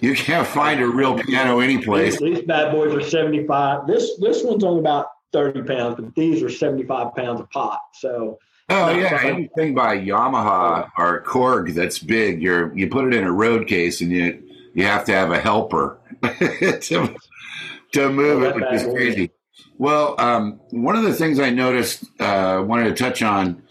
You 0.01 0.15
can't 0.15 0.47
find 0.47 0.81
a 0.81 0.87
real 0.87 1.17
piano 1.17 1.59
anyplace. 1.59 2.19
These, 2.19 2.35
these 2.35 2.45
bad 2.45 2.71
boys 2.71 2.93
are 2.93 3.01
75. 3.01 3.87
This 3.87 4.17
this 4.19 4.43
one's 4.43 4.63
only 4.63 4.79
about 4.79 5.07
30 5.31 5.63
pounds, 5.63 5.95
but 5.95 6.13
these 6.15 6.43
are 6.43 6.49
75 6.49 7.15
pounds 7.15 7.41
a 7.41 7.45
pot. 7.45 7.79
So 7.93 8.39
Oh 8.69 8.89
yeah, 8.91 9.19
anything 9.23 9.75
by 9.75 9.97
Yamaha 9.97 10.89
or 10.97 11.21
Korg 11.23 11.73
that's 11.73 11.99
big, 11.99 12.41
you're 12.41 12.75
you 12.75 12.87
put 12.87 13.05
it 13.05 13.13
in 13.13 13.23
a 13.23 13.31
road 13.31 13.67
case 13.67 13.99
and 13.99 14.11
you 14.11 14.41
you 14.73 14.85
have 14.85 15.05
to 15.05 15.11
have 15.11 15.31
a 15.31 15.39
helper 15.39 15.99
to, 16.23 17.15
to 17.91 18.09
move 18.09 18.43
it, 18.43 18.55
which 18.55 18.73
is 18.73 18.83
crazy. 18.83 19.31
Well, 19.77 20.15
um, 20.19 20.59
one 20.71 20.95
of 20.95 21.03
the 21.03 21.13
things 21.13 21.39
I 21.39 21.49
noticed, 21.49 22.05
uh, 22.19 22.63
wanted 22.65 22.95
to 22.95 22.95
touch 22.95 23.21
on 23.21 23.61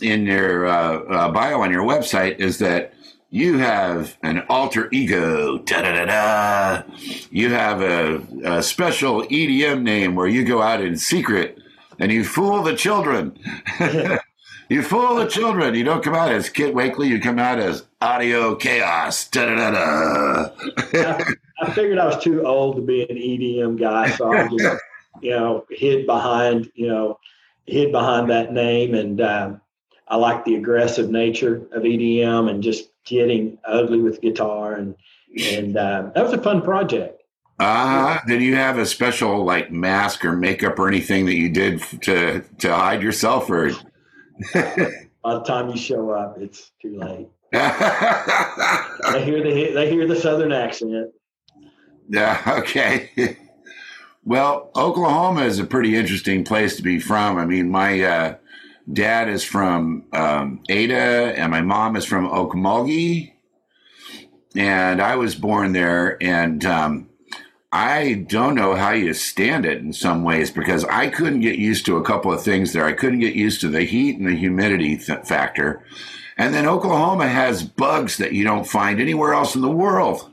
in 0.00 0.26
your 0.26 0.66
uh, 0.66 0.98
uh, 0.98 1.32
bio 1.32 1.60
on 1.62 1.70
your 1.70 1.82
website 1.82 2.38
is 2.38 2.58
that 2.58 2.94
you 3.30 3.58
have 3.58 4.16
an 4.22 4.42
alter 4.48 4.88
ego. 4.90 5.58
Da 5.58 5.82
da 5.82 5.92
da 5.92 6.04
da. 6.06 6.82
You 7.30 7.50
have 7.50 7.82
a, 7.82 8.22
a 8.44 8.62
special 8.62 9.22
EDM 9.22 9.82
name 9.82 10.14
where 10.14 10.26
you 10.26 10.44
go 10.44 10.62
out 10.62 10.80
in 10.80 10.96
secret 10.96 11.58
and 11.98 12.10
you 12.10 12.24
fool 12.24 12.62
the 12.62 12.74
children. 12.74 13.38
you 14.70 14.82
fool 14.82 15.16
the 15.16 15.26
children. 15.26 15.74
You 15.74 15.84
don't 15.84 16.02
come 16.02 16.14
out 16.14 16.32
as 16.32 16.48
Kit 16.48 16.74
Wakely. 16.74 17.08
You 17.08 17.20
come 17.20 17.38
out 17.38 17.58
as 17.58 17.84
Audio 18.00 18.54
Chaos. 18.54 19.28
Da 19.28 19.44
da 19.44 19.70
da 19.70 20.50
da. 20.92 21.24
I, 21.60 21.72
figured 21.72 21.98
I 21.98 22.06
was 22.06 22.22
too 22.22 22.46
old 22.46 22.76
to 22.76 22.82
be 22.82 23.02
an 23.02 23.16
EDM 23.16 23.78
guy, 23.78 24.10
so 24.10 24.32
I 24.32 24.48
just, 24.48 24.82
you 25.20 25.32
know, 25.32 25.66
hid 25.70 26.06
behind, 26.06 26.70
you 26.74 26.86
know, 26.86 27.18
hid 27.66 27.92
behind 27.92 28.30
that 28.30 28.52
name, 28.52 28.94
and 28.94 29.20
um, 29.20 29.60
I 30.06 30.16
like 30.16 30.44
the 30.44 30.54
aggressive 30.54 31.10
nature 31.10 31.66
of 31.72 31.82
EDM 31.82 32.48
and 32.48 32.62
just 32.62 32.90
getting 33.08 33.58
ugly 33.64 34.00
with 34.00 34.20
guitar, 34.20 34.74
and 34.74 34.94
and 35.54 35.76
um, 35.76 36.12
that 36.14 36.24
was 36.24 36.32
a 36.32 36.42
fun 36.42 36.62
project. 36.62 37.22
Uh, 37.58 38.20
did 38.26 38.40
you 38.40 38.54
have 38.54 38.78
a 38.78 38.86
special 38.86 39.44
like 39.44 39.72
mask 39.72 40.24
or 40.24 40.36
makeup 40.36 40.78
or 40.78 40.86
anything 40.86 41.26
that 41.26 41.34
you 41.34 41.48
did 41.48 41.82
to 42.02 42.44
to 42.58 42.74
hide 42.74 43.02
yourself, 43.02 43.50
or 43.50 43.70
by 44.54 45.34
the 45.34 45.42
time 45.44 45.68
you 45.68 45.76
show 45.76 46.10
up, 46.10 46.36
it's 46.38 46.70
too 46.80 46.98
late. 46.98 47.28
they 47.52 49.24
hear 49.24 49.42
the 49.42 49.72
they 49.74 49.90
hear 49.90 50.06
the 50.06 50.16
southern 50.16 50.52
accent. 50.52 51.12
Yeah. 52.08 52.40
Okay. 52.60 53.10
well, 54.24 54.70
Oklahoma 54.76 55.42
is 55.42 55.58
a 55.58 55.64
pretty 55.64 55.96
interesting 55.96 56.44
place 56.44 56.76
to 56.76 56.82
be 56.82 57.00
from. 57.00 57.38
I 57.38 57.44
mean, 57.44 57.70
my 57.70 58.00
uh, 58.00 58.34
dad 58.92 59.28
is 59.28 59.44
from 59.44 60.04
um, 60.12 60.62
Ada, 60.68 61.34
and 61.36 61.50
my 61.50 61.60
mom 61.60 61.96
is 61.96 62.04
from 62.04 62.28
Okmulgee, 62.28 63.32
and 64.54 65.00
I 65.00 65.16
was 65.16 65.34
born 65.34 65.72
there, 65.72 66.16
and 66.22 66.64
um, 66.64 67.08
I 67.70 68.24
don't 68.28 68.54
know 68.54 68.74
how 68.74 68.92
you 68.92 69.12
stand 69.12 69.66
it 69.66 69.78
in 69.78 69.92
some 69.92 70.22
ways 70.22 70.50
because 70.50 70.84
I 70.84 71.08
couldn't 71.08 71.40
get 71.40 71.58
used 71.58 71.84
to 71.86 71.96
a 71.96 72.04
couple 72.04 72.32
of 72.32 72.42
things 72.42 72.72
there. 72.72 72.84
I 72.84 72.92
couldn't 72.92 73.20
get 73.20 73.34
used 73.34 73.60
to 73.60 73.68
the 73.68 73.84
heat 73.84 74.18
and 74.18 74.26
the 74.26 74.34
humidity 74.34 74.96
th- 74.96 75.24
factor. 75.24 75.84
And 76.38 76.54
then 76.54 76.66
Oklahoma 76.66 77.28
has 77.28 77.62
bugs 77.62 78.16
that 78.18 78.32
you 78.32 78.44
don't 78.44 78.66
find 78.66 79.00
anywhere 79.00 79.34
else 79.34 79.54
in 79.54 79.60
the 79.60 79.70
world. 79.70 80.30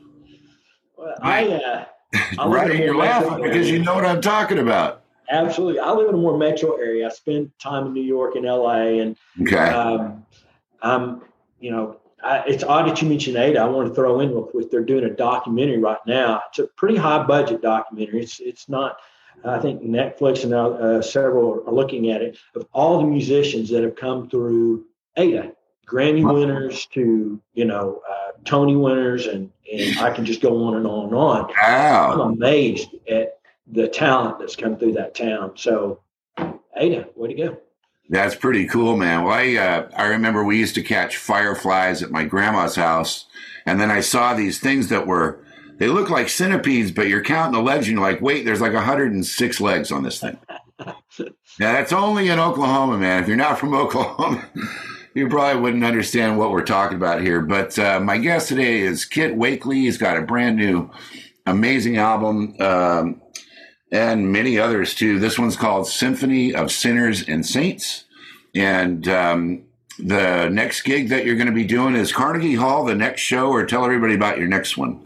Well, 0.98 1.16
I, 1.22 1.48
uh, 1.48 1.86
right, 2.48 2.76
you're 2.76 2.96
laughing 2.96 3.44
because 3.44 3.70
you 3.70 3.80
know 3.80 3.96
what 3.96 4.06
I'm 4.06 4.22
talking 4.22 4.60
about. 4.60 5.05
Absolutely. 5.30 5.80
I 5.80 5.92
live 5.92 6.10
in 6.10 6.16
a 6.16 6.18
more 6.18 6.38
metro 6.38 6.76
area. 6.76 7.08
I 7.08 7.10
spend 7.10 7.52
time 7.60 7.88
in 7.88 7.94
New 7.94 8.04
York 8.04 8.36
and 8.36 8.46
LA, 8.46 9.00
and 9.02 9.18
okay. 9.42 9.58
um, 9.58 10.26
I'm, 10.82 11.22
you 11.60 11.72
know, 11.72 11.98
I, 12.24 12.44
it's 12.48 12.64
odd 12.64 12.88
that 12.88 13.02
you 13.02 13.10
mentioned 13.10 13.38
Ada. 13.38 13.60
I 13.60 13.66
want 13.66 13.88
to 13.88 13.94
throw 13.94 14.20
in 14.20 14.32
real 14.32 14.44
quick. 14.44 14.72
They're 14.72 14.84
doing 14.84 15.06
a 15.06 15.10
documentary 15.10 15.78
right 15.78 16.00
now. 16.08 16.42
It's 16.50 16.60
a 16.60 16.68
pretty 16.68 16.98
high 16.98 17.24
budget 17.24 17.62
documentary. 17.62 18.22
It's 18.24 18.40
it's 18.40 18.68
not. 18.70 18.98
I 19.44 19.60
think 19.60 19.84
Netflix 19.84 20.44
and 20.44 20.54
uh, 20.54 21.02
several 21.02 21.64
are 21.68 21.72
looking 21.72 22.10
at 22.10 22.22
it 22.22 22.38
of 22.56 22.66
all 22.72 23.00
the 23.00 23.06
musicians 23.06 23.70
that 23.70 23.84
have 23.84 23.96
come 23.96 24.30
through 24.30 24.86
Ada, 25.18 25.52
Grammy 25.86 26.34
winners 26.34 26.88
to 26.94 27.40
you 27.54 27.66
know 27.66 28.02
uh, 28.10 28.32
Tony 28.44 28.76
winners, 28.76 29.28
and 29.28 29.52
and 29.72 30.00
I 30.00 30.12
can 30.12 30.26
just 30.26 30.42
go 30.42 30.64
on 30.66 30.78
and 30.78 30.88
on 30.88 31.06
and 31.06 31.16
on. 31.16 31.52
Wow. 31.56 32.14
I'm 32.14 32.34
amazed 32.34 32.90
at 33.10 33.40
the 33.68 33.88
talent 33.88 34.40
that's 34.40 34.56
come 34.56 34.78
through 34.78 34.94
that 34.94 35.16
town. 35.16 35.54
So, 35.56 36.02
Ada, 36.76 37.08
way 37.16 37.30
to 37.30 37.34
go. 37.34 37.58
That's 38.10 38.36
pretty 38.36 38.68
cool, 38.68 38.96
man. 38.96 39.24
Well, 39.24 39.34
I 39.34 39.56
uh, 39.56 39.90
I 39.96 40.06
remember 40.08 40.44
we 40.44 40.60
used 40.60 40.76
to 40.76 40.84
catch 40.84 41.18
fireflies 41.18 42.04
at 42.04 42.12
my 42.12 42.24
grandma's 42.24 42.76
house, 42.76 43.26
and 43.66 43.82
then 43.82 43.90
I 43.90 44.02
saw 44.02 44.36
these 44.36 44.60
things 44.60 44.90
that 44.90 45.08
were 45.08 45.44
they 45.78 45.88
look 45.88 46.10
like 46.10 46.30
centipedes, 46.30 46.92
but 46.92 47.08
you're 47.08 47.24
counting 47.24 47.54
the 47.54 47.66
legs, 47.66 47.88
and 47.88 47.98
you're 47.98 48.08
like, 48.08 48.22
wait, 48.22 48.46
there's 48.46 48.62
like 48.62 48.74
106 48.74 49.62
legs 49.62 49.92
on 49.92 50.04
this 50.04 50.20
thing. 50.20 50.38
yeah, 50.80 50.94
that's 51.58 51.94
only 51.94 52.30
in 52.30 52.40
Oklahoma, 52.40 52.98
man. 52.98 53.24
If 53.24 53.28
you're 53.28 53.38
not 53.38 53.58
from 53.58 53.74
Oklahoma, 53.74 54.46
you 55.16 55.28
probably 55.28 55.62
wouldn't 55.62 55.84
understand 55.84 56.38
what 56.38 56.52
we're 56.52 56.64
talking 56.64 56.98
about 56.98 57.22
here. 57.22 57.42
But 57.42 57.78
uh, 57.80 58.00
my 58.00 58.18
guest 58.20 58.50
today 58.50 58.82
is 58.82 59.04
Kit 59.04 59.36
Wakely. 59.36 59.78
He's 59.78 59.98
got 59.98 60.18
a 60.18 60.22
brand 60.22 60.58
new, 60.58 60.92
amazing 61.46 61.98
album. 61.98 62.56
Um, 62.60 63.22
and 63.96 64.30
many 64.30 64.60
others 64.60 64.94
too. 64.94 65.20
This 65.20 65.40
one's 65.40 65.56
called 65.56 65.88
Symphony 65.88 66.54
of 66.54 66.70
Sinners 66.70 67.28
and 67.30 67.46
Saints. 67.46 68.04
And 68.54 69.08
um, 69.08 69.64
the 69.98 70.50
next 70.50 70.82
gig 70.82 71.08
that 71.10 71.26
you're 71.26 71.38
going 71.38 71.48
to 71.48 71.54
be 71.54 71.64
doing 71.64 71.96
is 71.96 72.12
Carnegie 72.12 72.56
Hall, 72.56 72.84
the 72.84 72.94
next 72.94 73.22
show, 73.22 73.50
or 73.50 73.66
tell 73.66 73.86
everybody 73.86 74.14
about 74.14 74.38
your 74.38 74.48
next 74.48 74.76
one. 74.76 75.02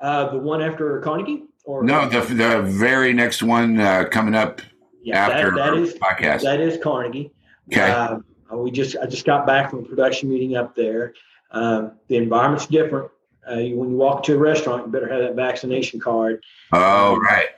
Uh, 0.00 0.30
the 0.30 0.38
one 0.38 0.60
after 0.60 1.00
Carnegie? 1.00 1.44
Or 1.64 1.84
no, 1.84 2.08
the, 2.08 2.20
the 2.22 2.62
very 2.62 3.12
next 3.12 3.42
one 3.42 3.78
uh, 3.78 4.04
coming 4.10 4.34
up 4.34 4.62
yeah, 5.02 5.28
after 5.28 5.54
that, 5.54 5.74
that 5.74 5.76
is, 5.76 5.94
podcast. 5.94 6.42
That 6.42 6.60
is 6.60 6.76
Carnegie. 6.82 7.30
Okay. 7.70 7.90
Uh, 7.90 8.18
we 8.56 8.70
just 8.72 8.96
I 8.96 9.06
just 9.06 9.26
got 9.26 9.46
back 9.46 9.70
from 9.70 9.80
a 9.80 9.82
production 9.82 10.28
meeting 10.28 10.56
up 10.56 10.74
there. 10.74 11.12
Um, 11.52 11.92
the 12.08 12.16
environment's 12.16 12.66
different. 12.66 13.10
Uh, 13.46 13.56
when 13.56 13.90
you 13.90 13.96
walk 13.96 14.22
to 14.24 14.34
a 14.34 14.38
restaurant, 14.38 14.86
you 14.86 14.92
better 14.92 15.08
have 15.08 15.20
that 15.20 15.36
vaccination 15.36 16.00
card. 16.00 16.42
Oh, 16.72 17.16
right 17.16 17.48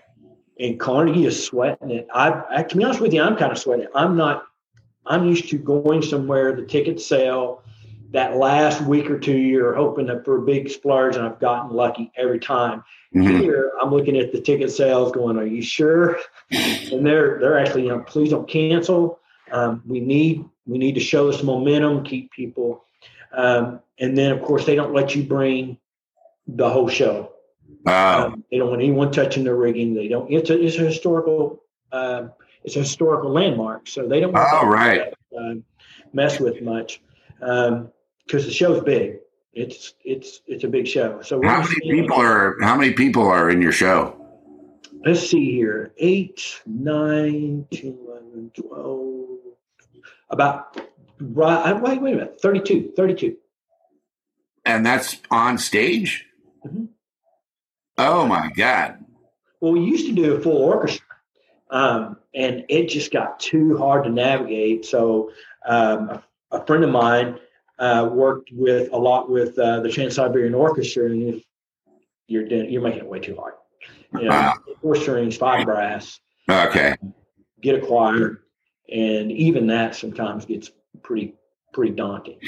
and 0.60 0.78
Carnegie 0.78 1.24
is 1.24 1.42
sweating 1.42 1.90
it. 1.90 2.06
I, 2.14 2.42
I, 2.50 2.62
to 2.62 2.76
be 2.76 2.84
honest 2.84 3.00
with 3.00 3.14
you, 3.14 3.22
I'm 3.22 3.36
kind 3.36 3.50
of 3.50 3.58
sweating 3.58 3.86
it. 3.86 3.90
I'm 3.94 4.16
not. 4.16 4.44
I'm 5.06 5.26
used 5.26 5.48
to 5.48 5.58
going 5.58 6.02
somewhere, 6.02 6.54
the 6.54 6.64
tickets 6.64 7.06
sell. 7.06 7.64
That 8.12 8.36
last 8.36 8.82
week 8.82 9.08
or 9.08 9.20
two, 9.20 9.36
you're 9.36 9.72
hoping 9.72 10.08
for 10.24 10.38
a 10.38 10.42
big 10.42 10.68
splurge, 10.68 11.14
and 11.14 11.24
I've 11.24 11.38
gotten 11.38 11.70
lucky 11.70 12.10
every 12.16 12.40
time. 12.40 12.82
Mm-hmm. 13.14 13.40
Here, 13.40 13.72
I'm 13.80 13.90
looking 13.90 14.16
at 14.16 14.32
the 14.32 14.40
ticket 14.40 14.72
sales, 14.72 15.12
going, 15.12 15.38
"Are 15.38 15.46
you 15.46 15.62
sure?" 15.62 16.18
and 16.50 17.06
they're 17.06 17.38
they're 17.38 17.58
actually, 17.58 17.84
you 17.84 17.90
know, 17.90 18.00
please 18.00 18.30
don't 18.30 18.48
cancel. 18.48 19.20
Um, 19.52 19.82
we 19.86 20.00
need 20.00 20.44
we 20.66 20.76
need 20.76 20.96
to 20.96 21.00
show 21.00 21.30
this 21.30 21.44
momentum, 21.44 22.04
keep 22.04 22.32
people, 22.32 22.84
um, 23.32 23.80
and 24.00 24.18
then 24.18 24.32
of 24.32 24.42
course 24.42 24.66
they 24.66 24.74
don't 24.74 24.92
let 24.92 25.14
you 25.14 25.22
bring 25.22 25.78
the 26.48 26.68
whole 26.68 26.88
show. 26.88 27.32
Wow. 27.84 28.26
Um, 28.26 28.44
they 28.50 28.58
don't 28.58 28.70
want 28.70 28.82
anyone 28.82 29.10
touching 29.10 29.44
the 29.44 29.54
rigging. 29.54 29.94
They 29.94 30.08
don't. 30.08 30.30
It's 30.30 30.50
a 30.50 30.60
it's 30.60 30.76
a 30.76 30.80
historical 30.80 31.62
uh, 31.92 32.28
it's 32.64 32.76
a 32.76 32.80
historical 32.80 33.30
landmark, 33.30 33.88
so 33.88 34.06
they 34.06 34.20
don't. 34.20 34.32
Want 34.32 34.48
oh, 34.52 34.66
right. 34.66 35.12
uh, 35.38 35.54
mess 36.12 36.38
with 36.38 36.62
much 36.62 37.00
because 37.38 37.68
um, 37.70 37.90
the 38.28 38.50
show's 38.50 38.82
big. 38.82 39.18
It's 39.52 39.94
it's 40.04 40.42
it's 40.46 40.64
a 40.64 40.68
big 40.68 40.86
show. 40.86 41.22
So 41.22 41.40
how 41.42 41.62
many 41.62 41.80
people 41.80 42.20
are 42.20 42.56
how 42.60 42.76
many 42.76 42.92
people 42.92 43.26
are 43.26 43.50
in 43.50 43.60
your 43.60 43.72
show? 43.72 44.16
Let's 45.04 45.28
see 45.28 45.50
here: 45.50 45.92
eight, 45.98 46.60
nine, 46.66 47.66
10, 47.72 47.98
11, 48.06 48.52
12, 48.54 49.26
about 50.28 50.80
right. 51.20 51.80
Wait, 51.80 52.00
wait 52.00 52.12
a 52.12 52.16
minute. 52.16 52.40
32, 52.40 52.92
32. 52.94 53.36
And 54.64 54.84
that's 54.84 55.16
on 55.30 55.58
stage. 55.58 56.26
Mm-hmm. 56.64 56.84
Oh 58.02 58.26
my 58.26 58.50
God. 58.56 59.04
Well, 59.60 59.72
we 59.72 59.80
used 59.80 60.06
to 60.06 60.12
do 60.12 60.34
a 60.34 60.40
full 60.40 60.56
orchestra, 60.56 61.06
um, 61.70 62.16
and 62.34 62.64
it 62.68 62.88
just 62.88 63.12
got 63.12 63.38
too 63.38 63.76
hard 63.76 64.04
to 64.04 64.10
navigate. 64.10 64.86
So 64.86 65.32
um, 65.66 66.08
a, 66.08 66.22
a, 66.52 66.66
friend 66.66 66.82
of 66.82 66.90
mine 66.90 67.38
uh, 67.78 68.08
worked 68.10 68.50
with 68.52 68.90
a 68.92 68.96
lot 68.96 69.30
with 69.30 69.58
uh, 69.58 69.80
the 69.80 69.90
Trans 69.90 70.14
Siberian 70.14 70.54
Orchestra, 70.54 71.06
and 71.06 71.34
if 71.34 71.44
you're 72.26 72.46
doing, 72.46 72.70
you're 72.70 72.80
making 72.80 73.00
it 73.00 73.06
way 73.06 73.20
too 73.20 73.36
hard. 73.36 73.54
You 74.14 74.24
know, 74.24 74.30
wow. 74.30 74.54
four 74.80 74.96
strings, 74.96 75.36
five 75.36 75.66
brass. 75.66 76.18
Okay. 76.50 76.94
Um, 77.02 77.14
get 77.60 77.82
a 77.82 77.86
choir, 77.86 78.40
and 78.90 79.30
even 79.30 79.66
that 79.66 79.94
sometimes 79.94 80.46
gets 80.46 80.70
pretty 81.02 81.34
pretty 81.74 81.92
daunting. 81.92 82.38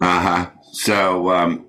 Uh 0.00 0.20
huh. 0.20 0.50
So 0.72 1.30
um, 1.30 1.66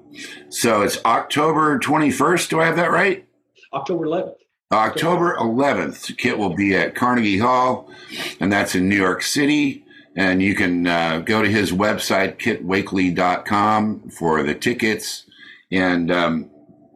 so 0.50 0.82
it's 0.82 1.04
October 1.06 1.80
21st. 1.80 2.50
Do 2.50 2.62
I 2.62 2.66
have 2.66 2.76
that 2.76 2.92
right? 2.92 3.26
October 3.74 4.06
11th. 4.06 4.36
October 4.72 5.36
11th, 5.38 6.18
Kit 6.18 6.38
will 6.38 6.56
be 6.56 6.76
at 6.76 6.96
Carnegie 6.96 7.38
Hall, 7.38 7.92
and 8.40 8.52
that's 8.52 8.74
in 8.74 8.90
New 8.90 8.96
York 8.96 9.22
City. 9.22 9.84
and 10.16 10.42
you 10.42 10.56
can 10.56 10.86
uh, 10.88 11.20
go 11.20 11.42
to 11.42 11.50
his 11.50 11.72
website, 11.72 12.38
kitwakely.com, 12.38 14.10
for 14.10 14.44
the 14.44 14.54
tickets. 14.56 15.26
And 15.72 16.12
um, 16.12 16.50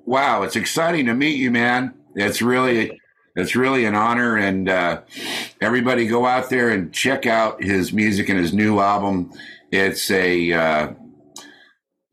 wow, 0.06 0.43
it's 0.43 0.56
exciting 0.56 1.08
to 1.08 1.13
meet 1.13 1.38
you, 1.38 1.51
man. 1.51 1.93
It's 2.15 2.41
really. 2.41 2.99
It's 3.39 3.56
really 3.56 3.86
an 3.86 3.93
honor, 3.93 4.36
and 4.36 4.67
uh, 4.67 5.01
everybody 5.62 6.08
go 6.08 6.25
out 6.25 6.49
there 6.49 6.69
and 6.69 6.91
check 6.91 7.27
out 7.27 7.62
his 7.63 7.93
music 7.93 8.30
and 8.30 8.39
his 8.39 8.51
new 8.51 8.80
album. 8.80 9.32
It's 9.71 10.10
a 10.10 10.53
uh, 10.53 10.93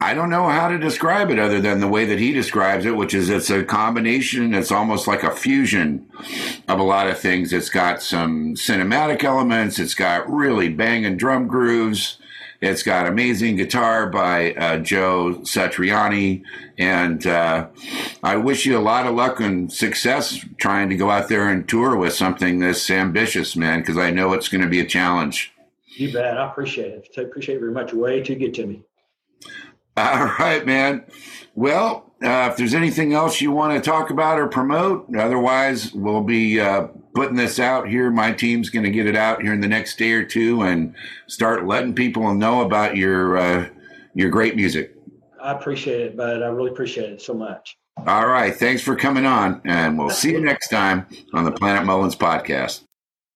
I 0.05 0.13
don't 0.13 0.29
know 0.29 0.51
how 0.51 0.69
to 0.69 0.77
describe 0.77 1.31
it 1.31 1.39
other 1.39 1.63
than 1.63 1.81
the 1.81 1.89
way 1.89 2.05
that 2.05 2.19
he 2.19 2.35
describes 2.35 2.85
it, 2.85 2.95
which 2.95 3.15
is 3.15 3.31
it's 3.31 3.49
a 3.49 3.65
combination. 3.65 4.53
It's 4.53 4.71
almost 4.71 5.07
like 5.07 5.23
a 5.23 5.31
fusion 5.35 6.07
of 6.69 6.79
a 6.79 6.83
lot 6.83 7.09
of 7.09 7.19
things. 7.19 7.55
It's 7.55 7.71
got 7.71 8.03
some 8.03 8.55
cinematic 8.55 9.25
elements. 9.25 9.79
It's 9.79 9.95
got 9.95 10.31
really 10.31 10.69
banging 10.69 11.17
drum 11.17 11.47
grooves. 11.47 12.19
It's 12.61 12.83
got 12.83 13.07
amazing 13.07 13.57
guitar 13.57 14.11
by 14.11 14.53
uh, 14.53 14.77
Joe 14.81 15.39
Satriani. 15.41 16.43
And 16.77 17.27
uh, 17.27 17.69
I 18.23 18.37
wish 18.37 18.67
you 18.67 18.77
a 18.77 18.81
lot 18.81 19.07
of 19.07 19.15
luck 19.15 19.41
and 19.41 19.73
success 19.73 20.45
trying 20.59 20.91
to 20.91 20.97
go 20.97 21.11
out 21.11 21.31
there 21.31 21.49
and 21.49 21.67
tour 21.67 21.97
with 21.97 22.13
something 22.13 22.59
this 22.59 22.91
ambitious, 22.91 23.57
man, 23.57 23.81
because 23.81 23.97
I 23.97 24.11
know 24.11 24.35
it's 24.35 24.49
going 24.49 24.65
to 24.65 24.69
be 24.69 24.81
a 24.81 24.87
challenge. 24.87 25.51
You 25.97 26.13
bet. 26.13 26.37
I 26.37 26.47
appreciate 26.47 26.93
it. 26.93 27.09
I 27.17 27.23
appreciate 27.23 27.57
it 27.57 27.61
very 27.61 27.73
much. 27.73 27.95
Way 27.95 28.23
too 28.23 28.35
good 28.35 28.53
to 28.53 28.67
me. 28.67 28.83
All 29.97 30.33
right, 30.39 30.65
man. 30.67 31.05
Well, 31.55 32.13
uh, 32.23 32.49
if 32.51 32.57
there's 32.57 32.75
anything 32.75 33.13
else 33.13 33.41
you 33.41 33.53
want 33.53 33.75
to 33.75 33.91
talk 33.91 34.11
about 34.11 34.41
or 34.41 34.49
promote, 34.49 35.07
otherwise, 35.17 35.93
we'll 35.93 36.23
be 36.23 36.61
uh, 36.61 36.89
putting 37.15 37.37
this 37.37 37.61
out 37.61 37.89
here. 37.89 38.11
My 38.11 38.33
team's 38.33 38.71
going 38.71 38.85
to 38.85 38.91
get 38.91 39.07
it 39.07 39.15
out 39.15 39.43
here 39.43 39.53
in 39.53 39.61
the 39.61 39.69
next 39.69 39.97
day 39.97 40.13
or 40.13 40.25
two 40.25 40.63
and 40.63 40.95
start 41.29 41.67
letting 41.67 41.95
people 41.95 42.35
know 42.35 42.63
about 42.63 42.97
your 42.97 43.37
uh, 43.37 43.69
your 44.15 44.31
great 44.31 44.57
music. 44.57 44.97
I 45.41 45.53
appreciate 45.53 46.01
it, 46.01 46.17
bud. 46.17 46.43
I 46.43 46.47
really 46.47 46.71
appreciate 46.71 47.11
it 47.11 47.23
so 47.23 47.35
much. 47.35 47.77
All 48.07 48.27
right. 48.27 48.55
Thanks 48.55 48.83
for 48.83 48.97
coming 48.97 49.27
on, 49.27 49.61
and 49.65 49.97
we'll 49.99 50.11
see 50.11 50.33
you 50.33 50.41
next 50.41 50.69
time 50.69 51.07
on 51.33 51.45
the 51.45 51.53
Planet 51.53 51.85
Mullins 51.85 52.17
podcast. 52.17 52.83